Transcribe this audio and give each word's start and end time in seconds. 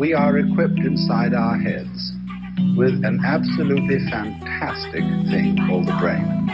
we 0.00 0.14
are 0.14 0.38
equipped 0.38 0.78
inside 0.78 1.34
our 1.34 1.58
heads 1.58 2.14
with 2.74 3.04
an 3.04 3.20
absolutely 3.22 3.98
fantastic 4.08 5.04
thing 5.28 5.54
called 5.66 5.86
the 5.86 5.92
brain. 6.00 6.48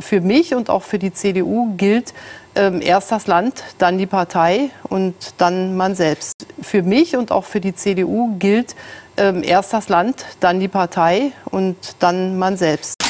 Für 0.00 0.22
mich 0.22 0.54
und 0.54 0.70
auch 0.70 0.82
für 0.82 0.98
die 0.98 1.12
CDU 1.12 1.74
gilt 1.76 2.14
ähm, 2.54 2.80
erst 2.80 3.12
das 3.12 3.26
Land, 3.26 3.62
dann 3.76 3.98
die 3.98 4.06
Partei 4.06 4.70
und 4.88 5.14
dann 5.36 5.76
man 5.76 5.94
selbst. 5.94 6.46
Für 6.62 6.82
mich 6.82 7.14
und 7.14 7.30
auch 7.30 7.44
für 7.44 7.60
die 7.60 7.74
CDU 7.74 8.36
gilt 8.38 8.74
ähm, 9.18 9.42
erst 9.42 9.74
das 9.74 9.90
Land, 9.90 10.24
dann 10.40 10.60
die 10.60 10.68
Partei 10.68 11.32
und 11.50 11.76
dann 11.98 12.38
man 12.38 12.56
selbst. 12.56 13.01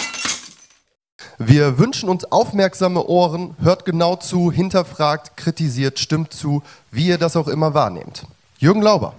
Wir 1.46 1.76
wünschen 1.76 2.08
uns 2.08 2.24
aufmerksame 2.24 3.04
Ohren, 3.04 3.56
hört 3.60 3.84
genau 3.84 4.14
zu, 4.14 4.52
hinterfragt, 4.52 5.36
kritisiert, 5.36 5.98
stimmt 5.98 6.32
zu, 6.32 6.62
wie 6.92 7.08
ihr 7.08 7.18
das 7.18 7.36
auch 7.36 7.48
immer 7.48 7.74
wahrnehmt. 7.74 8.26
Jürgen 8.58 8.80
Lauber. 8.80 9.14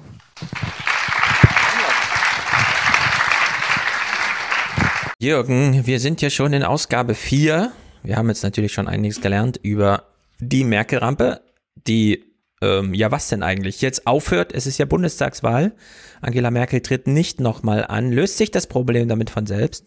Jürgen, 5.20 5.85
wir 5.85 5.99
sind 5.99 6.21
ja 6.21 6.30
schon 6.30 6.53
in 6.53 6.63
Ausgabe 6.63 7.13
4. 7.13 7.73
Wir 8.03 8.16
haben 8.16 8.30
jetzt 8.30 8.44
natürlich 8.44 8.71
schon 8.71 8.88
einiges 8.88 9.19
gelernt 9.19 9.59
über 9.61 10.03
die 10.39 10.63
Merkel-Rampe, 10.63 11.41
die, 11.88 12.23
ähm, 12.61 12.94
ja 12.94 13.11
was 13.11 13.27
denn 13.27 13.44
eigentlich, 13.44 13.81
jetzt 13.81 14.08
aufhört. 14.08 14.53
Es 14.53 14.66
ist 14.66 14.77
ja 14.77 14.85
Bundestagswahl. 14.85 15.73
Angela 16.21 16.52
Merkel 16.52 16.80
tritt 16.80 17.05
nicht 17.05 17.41
nochmal 17.41 17.85
an. 17.85 18.13
Löst 18.13 18.38
sich 18.38 18.49
das 18.49 18.67
Problem 18.67 19.09
damit 19.09 19.30
von 19.30 19.45
selbst? 19.45 19.83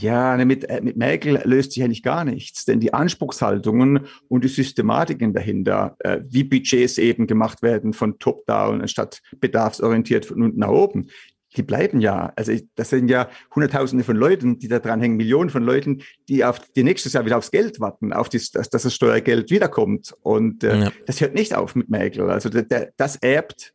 Ja, 0.00 0.36
ne, 0.36 0.44
mit, 0.44 0.64
äh, 0.68 0.80
mit 0.82 0.96
Merkel 0.96 1.40
löst 1.44 1.72
sich 1.72 1.82
eigentlich 1.82 2.02
gar 2.02 2.24
nichts, 2.24 2.64
denn 2.66 2.80
die 2.80 2.92
Anspruchshaltungen 2.92 4.06
und 4.28 4.44
die 4.44 4.48
Systematiken 4.48 5.32
dahinter, 5.32 5.96
äh, 6.00 6.20
wie 6.28 6.44
Budgets 6.44 6.98
eben 6.98 7.26
gemacht 7.26 7.62
werden 7.62 7.92
von 7.94 8.18
top-down 8.18 8.82
anstatt 8.82 9.22
bedarfsorientiert 9.40 10.26
von 10.26 10.42
unten 10.42 10.60
nach 10.60 10.68
oben, 10.68 11.08
die 11.56 11.62
bleiben 11.62 12.00
ja. 12.00 12.32
Also 12.36 12.52
das 12.74 12.90
sind 12.90 13.08
ja 13.08 13.30
Hunderttausende 13.54 14.04
von 14.04 14.16
Leuten, 14.16 14.58
die 14.58 14.68
da 14.68 14.80
dran 14.80 15.00
hängen, 15.00 15.16
Millionen 15.16 15.48
von 15.48 15.62
Leuten, 15.62 16.02
die 16.28 16.44
auf 16.44 16.58
die 16.58 16.82
nächstes 16.82 17.14
Jahr 17.14 17.24
wieder 17.24 17.38
aufs 17.38 17.50
Geld 17.50 17.80
warten, 17.80 18.12
auf 18.12 18.28
das, 18.28 18.50
dass, 18.50 18.68
dass 18.68 18.82
das 18.82 18.94
Steuergeld 18.94 19.50
wiederkommt. 19.50 20.14
Und 20.20 20.62
äh, 20.62 20.78
ja. 20.78 20.92
das 21.06 21.22
hört 21.22 21.34
nicht 21.34 21.54
auf 21.54 21.74
mit 21.74 21.88
Merkel. 21.88 22.28
Also 22.28 22.50
der, 22.50 22.64
der, 22.64 22.92
das 22.98 23.16
erbt 23.16 23.72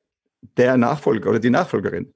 der 0.57 0.77
Nachfolger 0.77 1.31
oder 1.31 1.39
die 1.39 1.49
Nachfolgerin. 1.49 2.13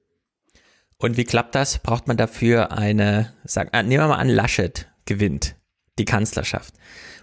Und 0.98 1.16
wie 1.16 1.24
klappt 1.24 1.54
das? 1.54 1.78
Braucht 1.78 2.06
man 2.06 2.16
dafür 2.16 2.72
eine, 2.72 3.34
sagen, 3.44 3.70
äh, 3.72 3.82
nehmen 3.82 4.04
wir 4.04 4.08
mal 4.08 4.16
an, 4.16 4.28
Laschet 4.28 4.88
gewinnt 5.04 5.56
die 5.98 6.04
Kanzlerschaft. 6.04 6.74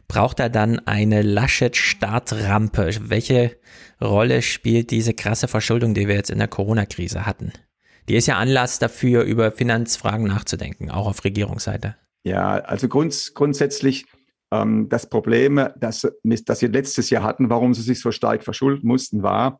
Braucht 0.07 0.39
er 0.39 0.49
dann 0.49 0.79
eine 0.79 1.21
Laschet-Startrampe? 1.21 2.91
Welche 3.01 3.57
Rolle 4.01 4.41
spielt 4.41 4.91
diese 4.91 5.13
krasse 5.13 5.47
Verschuldung, 5.47 5.93
die 5.93 6.07
wir 6.07 6.15
jetzt 6.15 6.29
in 6.29 6.39
der 6.39 6.47
Corona-Krise 6.47 7.25
hatten? 7.25 7.51
Die 8.09 8.15
ist 8.15 8.27
ja 8.27 8.37
Anlass 8.37 8.79
dafür, 8.79 9.23
über 9.23 9.51
Finanzfragen 9.51 10.27
nachzudenken, 10.27 10.91
auch 10.91 11.07
auf 11.07 11.23
Regierungsseite. 11.23 11.95
Ja, 12.23 12.55
also 12.55 12.87
grunds 12.87 13.33
grundsätzlich 13.33 14.05
ähm, 14.51 14.87
das 14.89 15.09
Problem, 15.09 15.67
das, 15.77 16.07
das 16.23 16.61
wir 16.61 16.69
letztes 16.69 17.09
Jahr 17.09 17.23
hatten, 17.23 17.49
warum 17.49 17.73
sie 17.73 17.81
sich 17.81 17.99
so 17.99 18.11
stark 18.11 18.43
verschulden 18.43 18.87
mussten, 18.87 19.23
war, 19.23 19.59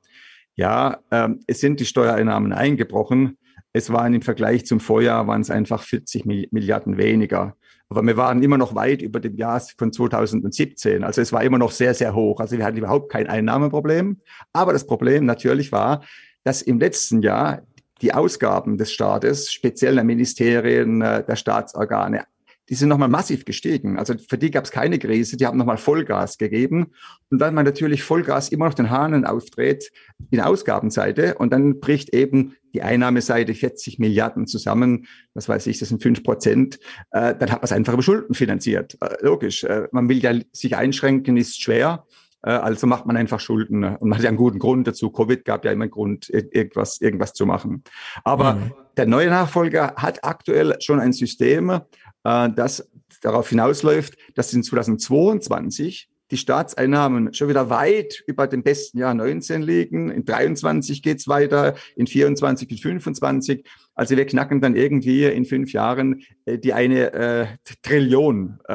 ja, 0.56 1.00
ähm, 1.10 1.40
es 1.48 1.62
sind 1.62 1.80
die 1.80 1.86
Steuereinnahmen 1.86 2.54
eingebrochen. 2.54 3.38
Es 3.74 3.92
waren 3.92 4.14
im 4.14 4.22
Vergleich 4.22 4.66
zum 4.66 4.80
Vorjahr 4.80 5.28
waren 5.28 5.42
es 5.42 5.50
einfach 5.50 5.82
40 5.82 6.26
Milliarden 6.26 6.98
weniger. 6.98 7.56
Aber 7.90 8.04
wir 8.04 8.18
waren 8.18 8.42
immer 8.42 8.58
noch 8.58 8.76
weit 8.76 9.02
über 9.02 9.20
dem 9.20 9.36
Jahr 9.36 9.62
von 9.78 9.92
2017. 9.92 11.04
Also 11.04 11.22
es 11.22 11.34
war 11.34 11.44
immer 11.44 11.58
noch 11.58 11.72
sehr, 11.72 11.94
sehr 11.94 12.16
hoch. 12.16 12.40
Also 12.40 12.58
wir 12.58 12.66
hatten 12.66 12.78
überhaupt 12.78 13.12
kein 13.12 13.28
Einnahmeproblem. 13.28 14.22
Aber 14.54 14.74
das 14.74 14.86
Problem 14.86 15.26
natürlich 15.26 15.72
war, 15.72 16.04
dass 16.44 16.62
im 16.62 16.80
letzten 16.80 17.22
Jahr 17.22 17.64
die 18.02 18.14
Ausgaben 18.14 18.78
des 18.78 18.92
Staates, 18.92 19.52
speziell 19.52 19.96
der 19.96 20.04
Ministerien, 20.04 21.02
äh, 21.02 21.24
der 21.24 21.36
Staatsorgane, 21.36 22.26
die 22.70 22.76
sind 22.76 22.90
nochmal 22.90 23.10
massiv 23.10 23.46
gestiegen. 23.46 23.98
Also 24.00 24.16
für 24.30 24.38
die 24.38 24.52
gab 24.52 24.64
es 24.64 24.72
keine 24.72 24.98
Krise, 24.98 25.36
die 25.36 25.46
haben 25.46 25.58
nochmal 25.58 25.78
Vollgas 25.78 26.38
gegeben. 26.38 26.94
Und 27.30 27.40
weil 27.40 27.52
man 27.52 27.66
natürlich 27.66 28.04
Vollgas 28.04 28.50
immer 28.50 28.66
noch 28.66 28.74
den 28.74 28.90
Hahnen 28.90 29.26
aufdreht 29.26 29.92
in 30.32 30.38
der 30.38 30.48
Ausgabenseite 30.48 31.36
und 31.36 31.52
dann 31.52 31.80
bricht 31.80 32.14
eben 32.14 32.56
die 32.74 32.82
Einnahmeseite 32.82 33.54
40 33.54 34.00
Milliarden 34.00 34.48
zusammen, 34.48 35.08
was 35.34 35.50
weiß 35.50 35.68
ich, 35.68 35.80
das 35.80 35.90
sind 35.90 36.02
fünf 36.02 36.24
Prozent, 36.24 36.80
äh, 37.12 37.36
dann 37.36 37.52
hat 37.52 37.60
man 37.60 37.66
es 37.66 37.72
einfach 37.72 37.94
über 37.94 38.02
Schulden 38.02 38.34
finanziert. 38.34 38.98
Äh, 39.02 39.16
logisch, 39.22 39.64
äh, 39.64 39.88
man 39.92 40.10
will 40.10 40.18
ja 40.18 40.34
sich 40.52 40.76
einschränken, 40.76 41.38
ist 41.38 41.62
schwer. 41.62 42.06
Äh, 42.44 42.52
also 42.52 42.88
macht 42.88 43.06
man 43.06 43.18
einfach 43.18 43.40
Schulden 43.40 43.84
und 43.84 44.10
man 44.10 44.18
hat 44.18 44.24
ja 44.24 44.30
einen 44.30 44.38
guten 44.38 44.60
Grund 44.60 44.88
dazu. 44.88 45.10
Covid 45.12 45.46
gab 45.46 45.66
ja 45.66 45.72
immer 45.72 45.84
einen 45.84 45.92
Grund, 45.92 46.30
irgendwas, 46.30 47.02
irgendwas 47.02 47.34
zu 47.34 47.46
machen. 47.46 47.84
Aber 48.24 48.56
mhm. 48.56 48.74
der 48.98 49.06
neue 49.08 49.30
Nachfolger 49.30 49.96
hat 49.96 50.24
aktuell 50.24 50.76
schon 50.80 51.00
ein 51.00 51.14
System, 51.14 51.80
äh, 52.24 52.50
das 52.56 52.90
darauf 53.22 53.50
hinausläuft, 53.50 54.18
dass 54.36 54.54
in 54.54 54.64
2022 54.64 56.10
die 56.32 56.38
Staatseinnahmen 56.38 57.34
schon 57.34 57.48
wieder 57.48 57.70
weit 57.70 58.24
über 58.26 58.48
dem 58.48 58.64
besten 58.64 58.98
Jahr 58.98 59.14
19 59.14 59.62
liegen. 59.62 60.10
In 60.10 60.26
23 60.26 61.04
geht's 61.04 61.28
weiter, 61.28 61.76
in 61.96 62.08
24 62.08 62.72
und 62.72 62.80
25. 62.80 63.64
Also 63.94 64.18
wir 64.18 64.26
knacken 64.26 64.60
dann 64.60 64.76
irgendwie 64.76 65.26
in 65.26 65.46
fünf 65.46 65.74
Jahren 65.74 66.24
äh, 66.46 66.58
die 66.58 66.74
eine 66.74 67.14
äh, 67.14 67.46
Trillion, 67.84 68.60
äh, 68.68 68.74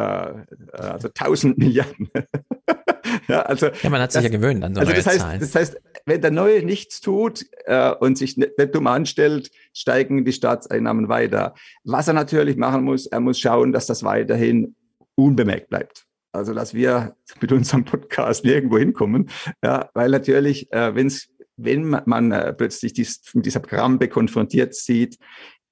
also 0.73 1.09
1000 1.09 1.59
Milliarden. 1.59 2.11
Ja, 3.29 3.43
also 3.43 3.69
ja, 3.83 3.91
man 3.91 4.01
hat 4.01 4.13
sich 4.13 4.23
das, 4.23 4.31
ja 4.31 4.39
gewöhnt 4.39 4.65
an 4.65 4.75
so 4.75 4.81
also 4.81 4.93
das 4.93 5.07
heißt, 5.07 5.21
Zahlen. 5.21 5.41
Das 5.41 5.55
heißt, 5.55 5.81
wenn 6.07 6.21
der 6.21 6.31
Neue 6.31 6.65
nichts 6.65 7.01
tut 7.01 7.47
äh, 7.67 7.93
und 7.93 8.19
sich 8.19 8.37
nicht, 8.37 8.59
nicht 8.59 8.75
dumm 8.75 8.87
anstellt, 8.87 9.51
steigen 9.73 10.25
die 10.25 10.33
Staatseinnahmen 10.33 11.09
weiter. 11.09 11.55
Was 11.85 12.09
er 12.09 12.15
natürlich 12.15 12.57
machen 12.57 12.85
muss, 12.85 13.07
er 13.07 13.21
muss 13.21 13.39
schauen, 13.39 13.73
dass 13.73 13.87
das 13.87 14.03
weiterhin 14.03 14.75
unbemerkt 15.15 15.69
bleibt. 15.69 16.05
Also 16.33 16.55
dass 16.55 16.75
wir 16.75 17.17
mit 17.41 17.53
unserem 17.53 17.85
Podcast 17.85 18.45
nirgendwo 18.45 18.79
hinkommen, 18.79 19.31
ja, 19.63 19.91
weil 19.95 20.11
natürlich, 20.11 20.71
äh, 20.73 20.95
wenn's, 20.95 21.29
wenn 21.57 22.01
man 22.05 22.33
äh, 22.33 22.53
plötzlich 22.53 22.93
dies, 22.93 23.23
mit 23.35 23.47
dieser 23.47 23.61
Krampe 23.61 24.09
konfrontiert 24.09 24.75
sieht, 24.75 25.19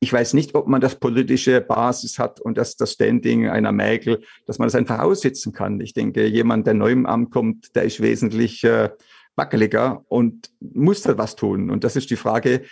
ich 0.01 0.13
weiß 0.13 0.35
nicht, 0.35 0.55
ob 0.55 0.67
man 0.69 0.81
das 0.81 0.97
politische 0.97 1.61
Basis 1.61 2.19
hat 2.19 2.41
und 2.41 2.59
das, 2.59 2.77
das 2.77 2.93
Standing 2.93 3.49
einer 3.49 3.73
Mägel, 3.73 4.23
dass 4.47 4.59
man 4.59 4.67
das 4.67 4.75
einfach 4.75 4.99
aussitzen 4.99 5.53
kann. 5.53 5.81
Ich 5.81 5.95
denke, 5.95 6.27
jemand, 6.27 6.67
der 6.67 6.75
neu 6.75 6.93
im 6.93 7.07
Amt 7.07 7.31
kommt, 7.31 7.75
der 7.75 7.85
ist 7.85 8.01
wesentlich 8.01 8.63
äh, 8.65 8.91
wackeliger 9.37 10.05
und 10.09 10.51
muss 10.61 11.03
da 11.03 11.17
was 11.17 11.37
tun. 11.37 11.71
Und 11.71 11.85
das 11.85 11.97
ist 11.97 12.11
die 12.11 12.17
Frage, 12.17 12.63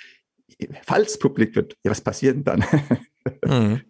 falls 0.82 1.18
publik 1.18 1.56
wird, 1.56 1.76
ja, 1.82 1.90
was 1.90 2.00
passiert 2.00 2.36
denn 2.36 2.44
dann? 2.44 2.64
Mhm. 3.46 3.80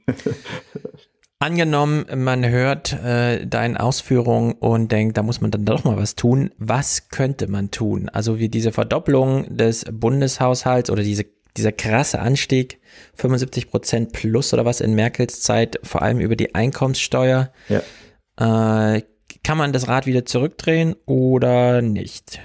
Angenommen, 1.40 2.06
man 2.14 2.48
hört 2.48 2.92
äh, 2.92 3.44
deine 3.46 3.80
Ausführungen 3.80 4.52
und 4.52 4.92
denkt, 4.92 5.16
da 5.18 5.24
muss 5.24 5.40
man 5.40 5.50
dann 5.50 5.64
doch 5.64 5.82
mal 5.82 5.96
was 5.96 6.14
tun. 6.14 6.52
Was 6.56 7.08
könnte 7.08 7.48
man 7.48 7.72
tun? 7.72 8.08
Also 8.08 8.38
wie 8.38 8.48
diese 8.48 8.70
Verdopplung 8.70 9.56
des 9.56 9.84
Bundeshaushalts 9.92 10.88
oder 10.88 11.02
diese, 11.02 11.26
dieser 11.56 11.72
krasse 11.72 12.20
Anstieg, 12.20 12.80
75 13.14 13.70
Prozent 13.70 14.12
plus 14.12 14.52
oder 14.52 14.64
was 14.64 14.80
in 14.80 14.94
Merkels 14.94 15.40
Zeit, 15.40 15.78
vor 15.82 16.02
allem 16.02 16.20
über 16.20 16.36
die 16.36 16.54
Einkommenssteuer. 16.54 17.52
Ja. 17.68 18.96
Äh, 18.96 19.02
kann 19.42 19.58
man 19.58 19.72
das 19.72 19.88
Rad 19.88 20.06
wieder 20.06 20.24
zurückdrehen 20.24 20.94
oder 21.06 21.82
nicht? 21.82 22.40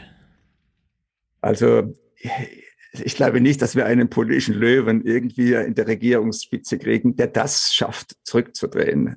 Also 1.42 1.94
ich 2.92 3.16
glaube 3.16 3.42
nicht, 3.42 3.62
dass 3.62 3.76
wir 3.76 3.86
einen 3.86 4.10
politischen 4.10 4.56
Löwen 4.56 5.04
irgendwie 5.04 5.54
in 5.54 5.76
der 5.76 5.88
Regierungsspitze 5.88 6.78
kriegen, 6.78 7.16
der 7.16 7.28
das 7.28 7.74
schafft, 7.74 8.14
zurückzudrehen. 8.24 9.16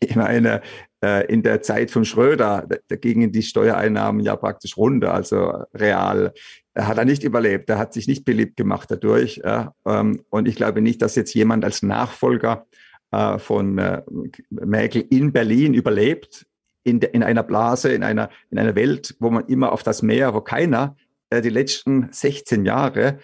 Ich 0.00 0.16
meine, 0.16 0.62
äh, 1.04 1.26
in 1.26 1.42
der 1.42 1.60
Zeit 1.62 1.90
von 1.90 2.04
Schröder, 2.04 2.66
da 2.88 2.96
gingen 2.96 3.32
die 3.32 3.42
Steuereinnahmen 3.42 4.22
ja 4.22 4.34
praktisch 4.36 4.76
runter, 4.76 5.12
also 5.12 5.62
real. 5.74 6.32
Er 6.74 6.86
hat 6.86 6.98
er 6.98 7.04
nicht 7.04 7.24
überlebt, 7.24 7.68
er 7.68 7.78
hat 7.78 7.92
sich 7.92 8.06
nicht 8.06 8.24
beliebt 8.24 8.56
gemacht 8.56 8.90
dadurch. 8.90 9.40
Ähm, 9.44 10.22
und 10.30 10.48
ich 10.48 10.56
glaube 10.56 10.80
nicht, 10.80 11.02
dass 11.02 11.16
jetzt 11.16 11.34
jemand 11.34 11.64
als 11.64 11.82
Nachfolger 11.82 12.66
äh, 13.10 13.38
von 13.38 13.78
äh, 13.78 14.02
Merkel 14.50 15.04
in 15.10 15.32
Berlin 15.32 15.74
überlebt, 15.74 16.46
in, 16.84 17.00
in 17.00 17.22
einer 17.22 17.42
Blase, 17.42 17.92
in 17.92 18.02
einer, 18.02 18.30
in 18.50 18.58
einer 18.58 18.74
Welt, 18.74 19.16
wo 19.18 19.30
man 19.30 19.46
immer 19.46 19.72
auf 19.72 19.82
das 19.82 20.02
Meer, 20.02 20.32
wo 20.34 20.40
keiner 20.40 20.96
äh, 21.30 21.42
die 21.42 21.50
letzten 21.50 22.08
16 22.12 22.64
Jahre 22.64 23.18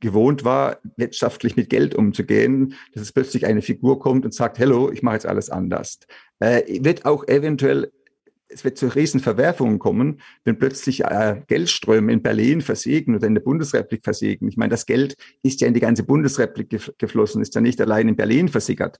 gewohnt 0.00 0.44
war, 0.44 0.78
wirtschaftlich 0.96 1.56
mit 1.56 1.70
Geld 1.70 1.94
umzugehen, 1.94 2.74
dass 2.92 3.02
es 3.02 3.12
plötzlich 3.12 3.46
eine 3.46 3.62
Figur 3.62 3.98
kommt 4.00 4.24
und 4.24 4.34
sagt, 4.34 4.58
hello, 4.58 4.90
ich 4.90 5.02
mache 5.02 5.14
jetzt 5.14 5.26
alles 5.26 5.50
anders. 5.50 6.00
Äh, 6.40 6.84
wird 6.84 7.04
auch 7.04 7.26
eventuell 7.28 7.90
es 8.52 8.64
wird 8.64 8.78
zu 8.78 8.88
riesen 8.88 9.20
Verwerfungen 9.20 9.78
kommen, 9.78 10.20
wenn 10.44 10.58
plötzlich 10.58 11.04
äh, 11.04 11.42
Geldströme 11.46 12.12
in 12.12 12.22
Berlin 12.22 12.60
versiegen 12.60 13.16
oder 13.16 13.26
in 13.26 13.34
der 13.34 13.42
Bundesrepublik 13.42 14.04
versiegen. 14.04 14.48
Ich 14.48 14.56
meine, 14.56 14.70
das 14.70 14.86
Geld 14.86 15.16
ist 15.42 15.60
ja 15.60 15.68
in 15.68 15.74
die 15.74 15.80
ganze 15.80 16.04
Bundesrepublik 16.04 16.70
gef 16.70 16.92
geflossen, 16.98 17.42
ist 17.42 17.54
ja 17.54 17.60
nicht 17.60 17.80
allein 17.80 18.08
in 18.08 18.16
Berlin 18.16 18.48
versickert. 18.48 18.98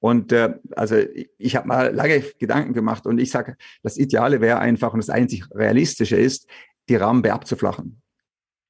Und 0.00 0.32
äh, 0.32 0.54
also 0.76 0.96
ich, 0.96 1.30
ich 1.38 1.56
habe 1.56 1.68
mal 1.68 1.94
lange 1.94 2.22
Gedanken 2.38 2.72
gemacht 2.72 3.06
und 3.06 3.18
ich 3.18 3.30
sage, 3.30 3.56
das 3.82 3.96
Ideale 3.96 4.40
wäre 4.40 4.58
einfach 4.58 4.92
und 4.92 4.98
das 4.98 5.10
einzig 5.10 5.44
Realistische 5.54 6.16
ist, 6.16 6.48
die 6.88 6.96
Rampe 6.96 7.32
abzuflachen. 7.32 8.00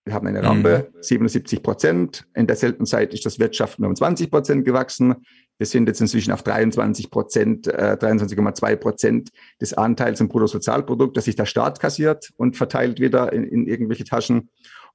Wir 0.08 0.14
haben 0.14 0.26
eine 0.26 0.42
Rampe, 0.42 0.90
mhm. 0.90 1.02
77 1.02 1.62
Prozent. 1.62 2.26
In 2.34 2.46
derselben 2.46 2.86
Zeit 2.86 3.12
ist 3.12 3.26
das 3.26 3.38
Wirtschaften 3.38 3.84
um 3.84 3.94
20 3.94 4.30
Prozent 4.30 4.64
gewachsen. 4.64 5.16
Wir 5.58 5.66
sind 5.66 5.86
jetzt 5.86 6.00
inzwischen 6.00 6.32
auf 6.32 6.42
23 6.42 7.10
Prozent, 7.10 7.66
äh, 7.66 7.98
23,2 8.00 8.76
Prozent 8.76 9.28
des 9.60 9.74
Anteils 9.74 10.22
im 10.22 10.28
Bruttosozialprodukt, 10.28 11.14
das 11.14 11.26
sich 11.26 11.36
der 11.36 11.44
Staat 11.44 11.78
kassiert 11.78 12.30
und 12.38 12.56
verteilt 12.56 13.00
wieder 13.00 13.34
in, 13.34 13.44
in 13.44 13.66
irgendwelche 13.66 14.04
Taschen. 14.04 14.48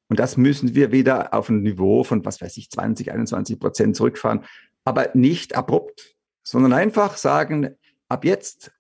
Und 0.10 0.18
das 0.18 0.36
müssen 0.36 0.74
wir 0.74 0.92
wieder 0.92 1.32
auf 1.32 1.48
ein 1.50 1.62
Niveau 1.62 2.04
von, 2.04 2.26
was 2.26 2.42
weiß 2.42 2.58
ich, 2.58 2.72
20, 2.72 3.12
21 3.12 3.60
Prozent 3.60 3.96
zurückfahren. 3.96 4.46
Aber 4.84 5.12
nicht 5.14 5.56
abrupt, 5.56 6.16
sondern 6.42 6.74
einfach 6.74 7.18
sagen, 7.18 7.70
ab 8.10 8.26
jetzt 8.26 8.72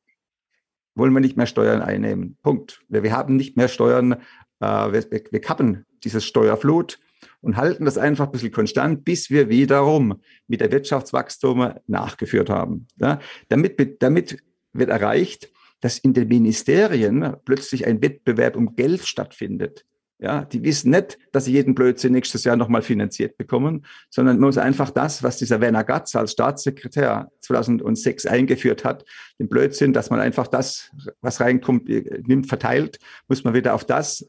wollen 0.95 1.13
wir 1.13 1.19
nicht 1.19 1.38
mehr 1.38 1.45
Steuern 1.45 1.83
einnehmen. 1.83 2.38
Punkt. 2.41 2.81
Wir, 2.89 3.03
wir 3.03 3.15
haben 3.15 3.35
nicht 3.35 3.56
mehr 3.56 3.68
Steuern, 3.68 4.13
äh, 4.62 4.65
wir, 4.65 5.06
wir 5.12 5.41
kappen 5.41 5.85
dieses 6.03 6.25
Steuerflut 6.25 7.00
und 7.41 7.57
halten 7.57 7.85
das 7.85 7.97
einfach 7.97 8.25
ein 8.25 8.31
bisschen 8.31 8.51
konstant, 8.51 9.05
bis 9.05 9.29
wir 9.29 9.50
wiederum 9.50 10.21
mit 10.47 10.61
der 10.61 10.71
Wirtschaftswachstum 10.71 11.73
nachgeführt 11.88 12.50
haben. 12.50 12.88
Ja, 12.97 13.19
damit, 13.50 14.01
damit 14.01 14.38
wird 14.73 14.89
erreicht, 14.89 15.50
dass 15.81 16.00
in 16.00 16.13
den 16.13 16.29
Ministerien 16.29 17.35
plötzlich 17.44 17.85
ein 17.85 18.01
Wettbewerb 18.01 18.55
um 18.55 18.75
Geld 18.75 19.05
stattfindet. 19.05 19.85
Ja, 20.23 20.45
die 20.45 20.63
wissen 20.63 20.91
nicht, 20.91 21.19
dass 21.33 21.43
sie 21.43 21.51
jeden 21.51 21.75
Blödsinn 21.75 22.13
nächstes 22.13 22.45
Jahr 22.45 22.55
nochmal 22.55 22.81
finanziert 22.81 23.37
bekommen, 23.37 23.85
sondern 24.09 24.39
muss 24.39 24.57
einfach 24.57 24.89
das, 24.89 25.21
was 25.21 25.35
dieser 25.35 25.59
Werner 25.59 25.83
Gatz 25.83 26.15
als 26.15 26.31
Staatssekretär 26.31 27.29
2006 27.41 28.25
eingeführt 28.27 28.85
hat, 28.85 29.03
den 29.37 29.49
Blödsinn, 29.49 29.91
dass 29.91 30.09
man 30.09 30.21
einfach 30.21 30.47
das, 30.47 30.91
was 31.19 31.41
reinkommt, 31.41 31.89
nimmt, 31.89 32.47
verteilt, 32.47 32.99
muss 33.27 33.43
man 33.43 33.53
wieder 33.53 33.73
auf 33.73 33.83
das 33.83 34.25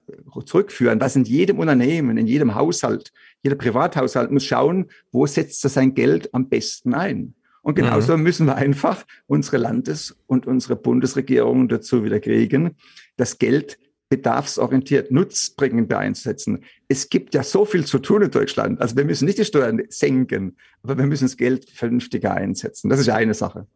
zurückführen, 0.46 1.00
was 1.00 1.14
in 1.14 1.22
jedem 1.22 1.60
Unternehmen, 1.60 2.18
in 2.18 2.26
jedem 2.26 2.56
Haushalt, 2.56 3.12
jeder 3.44 3.54
Privathaushalt 3.54 4.32
muss 4.32 4.44
schauen, 4.44 4.86
wo 5.12 5.26
setzt 5.26 5.62
er 5.62 5.70
sein 5.70 5.94
Geld 5.94 6.34
am 6.34 6.48
besten 6.48 6.92
ein. 6.94 7.34
Und 7.62 7.76
genauso 7.76 8.16
mhm. 8.16 8.24
müssen 8.24 8.46
wir 8.46 8.56
einfach 8.56 9.04
unsere 9.28 9.58
Landes- 9.58 10.16
und 10.26 10.48
unsere 10.48 10.74
Bundesregierung 10.74 11.68
dazu 11.68 12.02
wieder 12.02 12.18
kriegen, 12.18 12.74
das 13.16 13.38
Geld 13.38 13.78
bedarfsorientiert 14.16 15.10
nutzbringend 15.10 15.92
einsetzen. 15.92 16.64
Es 16.88 17.08
gibt 17.08 17.34
ja 17.34 17.42
so 17.42 17.64
viel 17.64 17.84
zu 17.84 17.98
tun 17.98 18.22
in 18.22 18.30
Deutschland. 18.30 18.80
Also 18.80 18.96
wir 18.96 19.04
müssen 19.04 19.24
nicht 19.24 19.38
die 19.38 19.44
Steuern 19.44 19.82
senken, 19.88 20.56
aber 20.82 20.96
wir 20.98 21.06
müssen 21.06 21.24
das 21.24 21.36
Geld 21.36 21.68
vernünftiger 21.70 22.32
einsetzen. 22.32 22.90
Das 22.90 23.00
ist 23.00 23.06
ja 23.06 23.14
eine 23.16 23.34
Sache. 23.34 23.66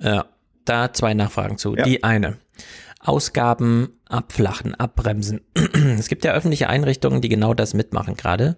Ja, 0.00 0.26
da 0.64 0.92
zwei 0.92 1.14
Nachfragen 1.14 1.58
zu. 1.58 1.74
Ja. 1.76 1.84
Die 1.84 2.04
eine. 2.04 2.38
Ausgaben 3.00 3.88
abflachen, 4.08 4.74
abbremsen. 4.74 5.40
Es 5.98 6.08
gibt 6.08 6.24
ja 6.24 6.32
öffentliche 6.32 6.68
Einrichtungen, 6.68 7.20
die 7.20 7.28
genau 7.28 7.54
das 7.54 7.74
mitmachen 7.74 8.16
gerade. 8.16 8.56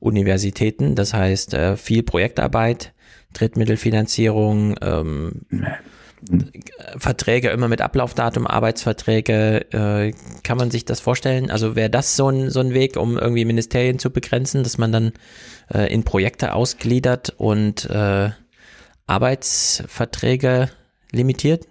Universitäten, 0.00 0.94
das 0.94 1.12
heißt 1.14 1.54
äh, 1.54 1.76
viel 1.76 2.02
Projektarbeit, 2.02 2.94
Drittmittelfinanzierung, 3.34 4.76
ähm, 4.80 5.42
Verträge 6.98 7.48
immer 7.50 7.68
mit 7.68 7.80
Ablaufdatum, 7.80 8.46
Arbeitsverträge, 8.46 9.72
äh, 9.72 10.12
kann 10.42 10.58
man 10.58 10.70
sich 10.70 10.84
das 10.84 11.00
vorstellen? 11.00 11.50
Also 11.50 11.76
wäre 11.76 11.90
das 11.90 12.16
so 12.16 12.28
ein, 12.28 12.50
so 12.50 12.60
ein 12.60 12.74
Weg, 12.74 12.96
um 12.96 13.16
irgendwie 13.16 13.44
Ministerien 13.44 13.98
zu 13.98 14.10
begrenzen, 14.10 14.62
dass 14.62 14.78
man 14.78 14.92
dann 14.92 15.12
äh, 15.72 15.92
in 15.92 16.04
Projekte 16.04 16.52
ausgliedert 16.52 17.34
und 17.36 17.88
äh, 17.88 18.30
Arbeitsverträge 19.06 20.70
limitiert? 21.12 21.66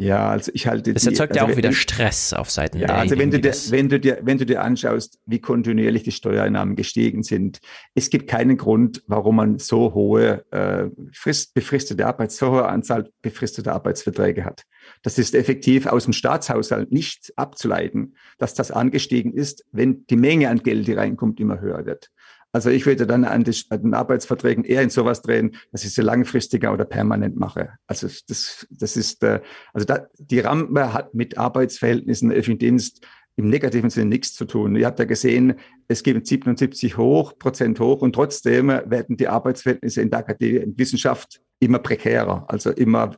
Ja, 0.00 0.28
also 0.28 0.52
ich 0.54 0.68
halte. 0.68 0.94
Das 0.94 1.04
erzeugt 1.04 1.34
die, 1.34 1.40
also 1.40 1.48
ja 1.48 1.52
auch 1.52 1.56
wieder 1.56 1.72
Stress 1.72 2.32
auf 2.32 2.50
Seiten 2.50 2.78
ja, 2.78 2.86
der. 2.86 2.96
Also 2.98 3.18
wenn 3.18 3.32
du, 3.32 3.40
dir, 3.40 3.52
wenn, 3.70 3.88
du 3.88 3.98
dir, 3.98 4.20
wenn 4.22 4.38
du 4.38 4.46
dir 4.46 4.62
anschaust, 4.62 5.18
wie 5.26 5.40
kontinuierlich 5.40 6.04
die 6.04 6.12
Steuereinnahmen 6.12 6.76
gestiegen 6.76 7.24
sind, 7.24 7.58
es 7.96 8.08
gibt 8.08 8.28
keinen 8.28 8.56
Grund, 8.56 9.02
warum 9.08 9.36
man 9.36 9.58
so 9.58 9.94
hohe 9.94 10.44
äh, 10.52 10.84
frist, 11.12 11.52
befristete 11.52 12.06
Arbeits, 12.06 12.36
so 12.36 12.52
hohe 12.52 12.66
Anzahl 12.66 13.10
befristeter 13.22 13.72
Arbeitsverträge 13.74 14.44
hat. 14.44 14.62
Das 15.02 15.18
ist 15.18 15.34
effektiv 15.34 15.86
aus 15.86 16.04
dem 16.04 16.12
Staatshaushalt 16.12 16.92
nicht 16.92 17.32
abzuleiten, 17.34 18.14
dass 18.38 18.54
das 18.54 18.70
angestiegen 18.70 19.34
ist, 19.34 19.64
wenn 19.72 20.06
die 20.06 20.16
Menge 20.16 20.48
an 20.48 20.62
Geld, 20.62 20.86
die 20.86 20.92
reinkommt, 20.92 21.40
immer 21.40 21.60
höher 21.60 21.84
wird. 21.86 22.10
Also 22.52 22.70
ich 22.70 22.86
würde 22.86 23.06
dann 23.06 23.24
an, 23.24 23.44
den 23.44 23.94
Arbeitsverträgen 23.94 24.64
eher 24.64 24.82
in 24.82 24.90
sowas 24.90 25.20
drehen, 25.20 25.56
dass 25.70 25.84
ich 25.84 25.92
sie 25.92 26.02
langfristiger 26.02 26.72
oder 26.72 26.84
permanent 26.84 27.36
mache. 27.36 27.70
Also 27.86 28.08
das, 28.26 28.66
das 28.70 28.96
ist, 28.96 29.22
äh, 29.22 29.40
also 29.72 29.86
da, 29.86 30.06
die 30.18 30.40
Rampe 30.40 30.92
hat 30.92 31.14
mit 31.14 31.36
Arbeitsverhältnissen 31.36 32.30
im 32.30 32.36
öffentlichen 32.36 32.58
Dienst 32.58 33.06
im 33.36 33.48
negativen 33.48 33.88
Sinne 33.88 34.06
nichts 34.06 34.34
zu 34.34 34.46
tun. 34.46 34.74
Ihr 34.74 34.86
habt 34.86 34.98
ja 34.98 35.04
gesehen, 35.04 35.54
es 35.86 36.02
gibt 36.02 36.26
77 36.26 36.96
hoch, 36.96 37.38
Prozent 37.38 37.78
hoch 37.78 38.02
und 38.02 38.12
trotzdem 38.12 38.68
werden 38.68 39.16
die 39.16 39.28
Arbeitsverhältnisse 39.28 40.02
in 40.02 40.10
der 40.10 40.20
Akademie, 40.20 40.56
in 40.56 40.76
Wissenschaft 40.76 41.40
immer 41.60 41.78
prekärer, 41.78 42.44
also 42.48 42.70
immer 42.70 43.14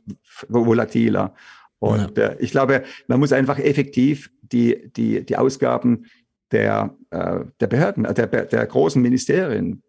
volatiler. 0.47 1.33
Und 1.79 2.17
ja. 2.19 2.27
äh, 2.27 2.37
ich 2.39 2.51
glaube, 2.51 2.83
man 3.07 3.19
muss 3.19 3.33
einfach 3.33 3.57
effektiv 3.57 4.29
die, 4.43 4.91
die, 4.95 5.25
die 5.25 5.37
Ausgaben 5.37 6.05
der, 6.51 6.95
äh, 7.09 7.39
der 7.59 7.67
Behörden, 7.67 8.05
äh, 8.05 8.13
der, 8.13 8.27
der 8.27 8.65
großen 8.65 9.01
Ministerien 9.01 9.83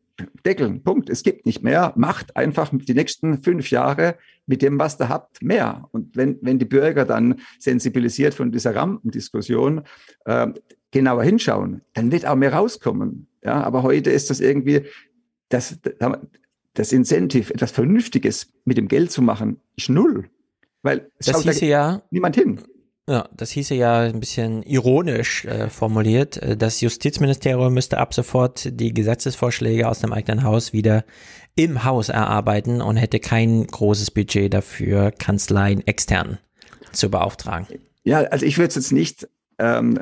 deckeln. 0.44 0.82
Punkt. 0.82 1.08
Es 1.10 1.22
gibt 1.22 1.46
nicht 1.46 1.62
mehr. 1.62 1.92
Macht 1.96 2.36
einfach 2.36 2.70
die 2.72 2.94
nächsten 2.94 3.42
fünf 3.42 3.70
Jahre 3.70 4.16
mit 4.46 4.62
dem, 4.62 4.78
was 4.78 5.00
ihr 5.00 5.08
habt, 5.08 5.42
mehr. 5.42 5.88
Und 5.92 6.16
wenn, 6.16 6.38
wenn 6.42 6.58
die 6.58 6.64
Bürger 6.64 7.04
dann 7.04 7.40
sensibilisiert 7.58 8.34
von 8.34 8.52
dieser 8.52 8.74
Rampendiskussion 8.74 9.82
äh, 10.24 10.48
genauer 10.90 11.24
hinschauen, 11.24 11.82
dann 11.94 12.12
wird 12.12 12.26
auch 12.26 12.36
mehr 12.36 12.52
rauskommen. 12.52 13.26
Ja, 13.42 13.62
aber 13.62 13.82
heute 13.82 14.10
ist 14.10 14.30
das 14.30 14.40
irgendwie, 14.40 14.82
das, 15.48 15.78
das 16.74 16.92
Incentive, 16.92 17.52
etwas 17.52 17.72
Vernünftiges 17.72 18.52
mit 18.64 18.76
dem 18.76 18.88
Geld 18.88 19.10
zu 19.10 19.22
machen, 19.22 19.58
ist 19.76 19.88
null. 19.88 20.28
Weil 20.82 21.10
es 21.18 21.26
das 21.26 21.42
hieße 21.42 21.66
ja 21.66 22.02
niemand 22.10 22.36
hin. 22.36 22.60
Ja, 23.08 23.28
das 23.36 23.50
hieße 23.50 23.74
ja 23.74 24.00
ein 24.00 24.20
bisschen 24.20 24.62
ironisch 24.62 25.44
äh, 25.44 25.68
formuliert. 25.68 26.36
Äh, 26.36 26.56
das 26.56 26.80
Justizministerium 26.80 27.74
müsste 27.74 27.98
ab 27.98 28.14
sofort 28.14 28.68
die 28.80 28.94
Gesetzesvorschläge 28.94 29.88
aus 29.88 29.98
dem 29.98 30.12
eigenen 30.12 30.44
Haus 30.44 30.72
wieder 30.72 31.04
im 31.56 31.84
Haus 31.84 32.08
erarbeiten 32.08 32.80
und 32.80 32.96
hätte 32.96 33.18
kein 33.18 33.66
großes 33.66 34.12
Budget 34.12 34.54
dafür, 34.54 35.10
Kanzleien 35.10 35.84
extern 35.86 36.38
zu 36.92 37.10
beauftragen. 37.10 37.66
Ja, 38.04 38.20
also 38.20 38.46
ich 38.46 38.58
würde 38.58 38.68
es 38.68 38.76
jetzt 38.76 38.92
nicht 38.92 39.28
ähm, 39.58 40.00